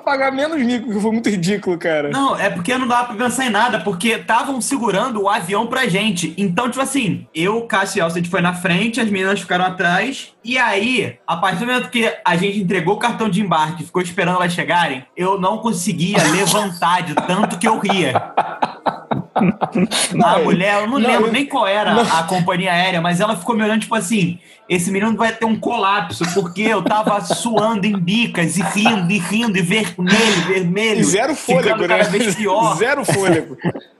Pagar 0.09 0.33
menos 0.33 0.59
mico, 0.63 0.91
que 0.91 0.99
foi 0.99 1.13
muito 1.13 1.29
ridículo, 1.29 1.77
cara. 1.77 2.09
Não, 2.09 2.35
é 2.39 2.49
porque 2.49 2.77
não 2.79 2.89
dava 2.89 3.09
pra 3.09 3.27
pensar 3.27 3.45
em 3.45 3.51
nada, 3.51 3.81
porque 3.81 4.09
estavam 4.13 4.59
segurando 4.59 5.23
o 5.23 5.29
avião 5.29 5.67
pra 5.67 5.87
gente. 5.87 6.33
Então, 6.39 6.71
tipo 6.71 6.83
assim, 6.83 7.27
eu, 7.35 7.61
Cássio 7.63 7.99
e 7.99 8.01
Elcio, 8.01 8.17
a 8.17 8.23
gente 8.23 8.31
foi 8.31 8.41
na 8.41 8.55
frente, 8.55 9.01
as 9.01 9.11
meninas 9.11 9.41
ficaram 9.41 9.67
atrás. 9.67 10.33
E 10.43 10.57
aí, 10.57 11.19
a 11.27 11.37
partir 11.37 11.61
do 11.61 11.67
momento 11.67 11.91
que 11.91 12.11
a 12.25 12.37
gente 12.37 12.59
entregou 12.59 12.95
o 12.95 12.99
cartão 12.99 13.29
de 13.29 13.43
embarque 13.43 13.85
ficou 13.85 14.01
esperando 14.01 14.37
elas 14.37 14.55
chegarem, 14.55 15.05
eu 15.15 15.39
não 15.39 15.59
conseguia 15.59 16.23
levantar 16.33 17.03
de 17.03 17.15
tanto 17.15 17.59
que 17.59 17.69
eu 17.69 17.79
ria. 17.79 18.33
A 20.25 20.39
mulher, 20.39 20.83
eu 20.83 20.87
não, 20.89 20.99
não, 20.99 21.09
lembro 21.09 21.27
eu- 21.29 21.33
nem 21.33 21.47
qual 21.47 21.67
era 21.67 22.01
a 22.03 22.23
companhia 22.25 22.73
aérea, 22.73 23.01
mas 23.01 23.21
ela 23.21 23.37
ficou 23.37 23.57
me 23.57 23.63
olhando, 23.63 23.81
tipo 23.81 23.95
assim, 23.95 24.39
esse 24.69 24.91
menino 24.91 25.17
vai 25.17 25.33
ter 25.33 25.45
um 25.45 25.59
colapso, 25.59 26.25
porque 26.35 26.63
eu 26.63 26.83
tava 26.83 27.21
suando 27.25 27.87
em 27.87 27.99
bicas 27.99 28.57
e 28.57 28.63
rindo, 28.63 29.11
e 29.13 29.19
rindo, 29.19 29.57
e 29.59 29.63
vermelho, 29.63 30.43
vermelho. 30.47 31.01
E 31.01 31.05
zero 31.05 31.35
fôlego, 31.35 31.87
né? 31.87 32.05
Zero 32.77 33.05
fôlego. 33.05 33.57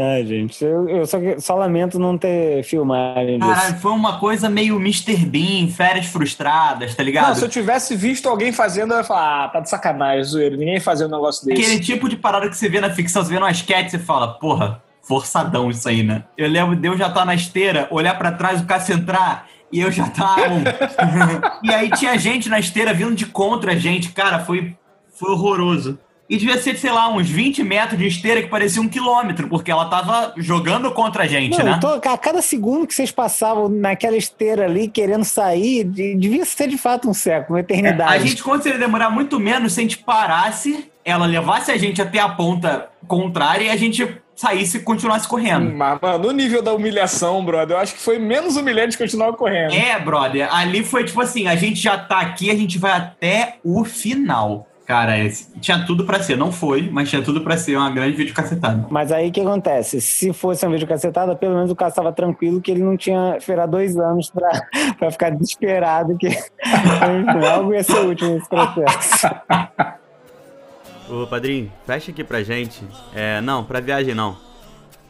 É, 0.00 0.24
gente, 0.24 0.64
eu, 0.64 0.88
eu 0.88 1.06
só, 1.06 1.18
só 1.38 1.56
lamento 1.56 1.98
não 1.98 2.16
ter 2.16 2.62
filmagem 2.62 3.36
disso. 3.36 3.50
Caralho, 3.50 3.78
foi 3.78 3.90
uma 3.90 4.20
coisa 4.20 4.48
meio 4.48 4.76
Mr. 4.76 5.16
Bean, 5.26 5.66
férias 5.66 6.06
frustradas, 6.06 6.94
tá 6.94 7.02
ligado? 7.02 7.26
Não, 7.26 7.34
se 7.34 7.44
eu 7.44 7.48
tivesse 7.48 7.96
visto 7.96 8.28
alguém 8.28 8.52
fazendo, 8.52 8.92
eu 8.92 8.98
ia 8.98 9.04
falar, 9.04 9.46
ah, 9.46 9.48
tá 9.48 9.58
de 9.58 9.68
sacanagem, 9.68 10.22
zoeiro. 10.22 10.56
Ninguém 10.56 10.78
fazia 10.78 11.08
um 11.08 11.10
negócio 11.10 11.44
desse. 11.44 11.60
Aquele 11.60 11.80
tipo 11.80 12.08
de 12.08 12.16
parada 12.16 12.48
que 12.48 12.56
você 12.56 12.68
vê 12.68 12.80
na 12.80 12.90
ficção, 12.90 13.24
você 13.24 13.32
vê 13.32 13.40
no 13.40 13.48
sketch, 13.48 13.90
você 13.90 13.98
fala, 13.98 14.34
porra, 14.34 14.80
forçadão 15.02 15.68
isso 15.68 15.88
aí, 15.88 16.04
né? 16.04 16.22
Eu 16.36 16.48
lembro 16.48 16.76
de 16.76 16.86
eu 16.86 16.96
já 16.96 17.08
estar 17.08 17.20
tá 17.20 17.26
na 17.26 17.34
esteira, 17.34 17.88
olhar 17.90 18.16
para 18.16 18.30
trás, 18.30 18.60
o 18.60 18.66
Cássio 18.66 18.94
entrar 18.94 19.48
e 19.72 19.80
eu 19.80 19.90
já 19.90 20.08
tava. 20.08 20.62
e 21.64 21.74
aí 21.74 21.90
tinha 21.90 22.16
gente 22.16 22.48
na 22.48 22.60
esteira 22.60 22.94
vindo 22.94 23.16
de 23.16 23.26
contra 23.26 23.72
a 23.72 23.76
gente. 23.76 24.10
Cara, 24.12 24.38
foi, 24.38 24.76
foi 25.12 25.32
horroroso. 25.32 25.98
E 26.28 26.36
devia 26.36 26.60
ser, 26.60 26.76
sei 26.76 26.90
lá, 26.90 27.08
uns 27.08 27.28
20 27.28 27.62
metros 27.62 27.98
de 27.98 28.06
esteira 28.06 28.42
que 28.42 28.48
parecia 28.48 28.82
um 28.82 28.88
quilômetro, 28.88 29.48
porque 29.48 29.70
ela 29.70 29.86
tava 29.86 30.34
jogando 30.36 30.90
contra 30.92 31.24
a 31.24 31.26
gente, 31.26 31.58
Não, 31.58 31.64
né? 31.64 31.78
Tô, 31.80 31.88
a 31.88 32.18
cada 32.18 32.42
segundo 32.42 32.86
que 32.86 32.94
vocês 32.94 33.10
passavam 33.10 33.68
naquela 33.68 34.16
esteira 34.16 34.66
ali, 34.66 34.88
querendo 34.88 35.24
sair, 35.24 35.84
devia 35.84 36.44
ser 36.44 36.68
de 36.68 36.76
fato 36.76 37.08
um 37.08 37.14
século, 37.14 37.56
uma 37.56 37.60
eternidade. 37.60 38.12
É, 38.12 38.16
a 38.16 38.18
gente 38.18 38.42
conseguiria 38.42 38.78
demorar 38.78 39.08
muito 39.08 39.40
menos 39.40 39.72
se 39.72 39.80
a 39.80 39.82
gente 39.82 39.98
parasse, 39.98 40.90
ela 41.02 41.24
levasse 41.24 41.70
a 41.70 41.78
gente 41.78 42.02
até 42.02 42.18
a 42.18 42.28
ponta 42.28 42.90
contrária 43.06 43.64
e 43.64 43.70
a 43.70 43.76
gente 43.76 44.06
saísse 44.36 44.76
e 44.76 44.80
continuasse 44.80 45.26
correndo. 45.26 45.74
Mas, 45.74 45.98
mano, 46.00 46.26
no 46.26 46.30
nível 46.30 46.62
da 46.62 46.72
humilhação, 46.72 47.44
brother, 47.44 47.76
eu 47.76 47.80
acho 47.80 47.94
que 47.94 48.00
foi 48.00 48.18
menos 48.18 48.56
humilhante 48.56 48.96
continuar 48.96 49.32
correndo. 49.32 49.74
É, 49.74 49.98
brother, 49.98 50.54
ali 50.54 50.84
foi 50.84 51.04
tipo 51.04 51.20
assim, 51.20 51.48
a 51.48 51.56
gente 51.56 51.80
já 51.80 51.98
tá 51.98 52.20
aqui, 52.20 52.50
a 52.50 52.54
gente 52.54 52.78
vai 52.78 52.92
até 52.92 53.56
o 53.64 53.84
final. 53.84 54.68
Cara, 54.88 55.18
esse, 55.18 55.52
tinha 55.60 55.84
tudo 55.84 56.06
para 56.06 56.22
ser, 56.22 56.34
não 56.38 56.50
foi, 56.50 56.88
mas 56.90 57.10
tinha 57.10 57.20
tudo 57.20 57.42
para 57.42 57.58
ser 57.58 57.76
uma 57.76 57.90
grande 57.90 58.16
vídeo 58.16 58.32
cacetada. 58.32 58.86
Mas 58.88 59.12
aí 59.12 59.28
o 59.28 59.32
que 59.32 59.42
acontece? 59.42 60.00
Se 60.00 60.32
fosse 60.32 60.66
um 60.66 60.70
vídeo 60.70 60.88
cacetada, 60.88 61.36
pelo 61.36 61.56
menos 61.56 61.70
o 61.70 61.76
cara 61.76 61.90
estava 61.90 62.10
tranquilo 62.10 62.58
que 62.58 62.70
ele 62.70 62.82
não 62.82 62.96
tinha 62.96 63.36
esperado 63.36 63.72
dois 63.72 63.98
anos 63.98 64.30
pra, 64.30 64.48
pra 64.98 65.10
ficar 65.10 65.28
desesperado 65.28 66.16
que 66.16 66.28
algo 67.52 67.74
ia 67.74 67.82
ser 67.84 68.00
útil 68.06 68.30
nesse 68.30 68.48
processo. 68.48 69.26
Ô, 71.06 71.26
padrinho, 71.26 71.70
fecha 71.86 72.10
aqui 72.10 72.24
pra 72.24 72.42
gente. 72.42 72.82
É, 73.14 73.42
não, 73.42 73.64
pra 73.64 73.80
viagem 73.80 74.14
não. 74.14 74.38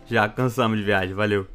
Já 0.06 0.28
cansamos 0.28 0.76
de 0.76 0.84
viagem, 0.84 1.14
valeu. 1.14 1.46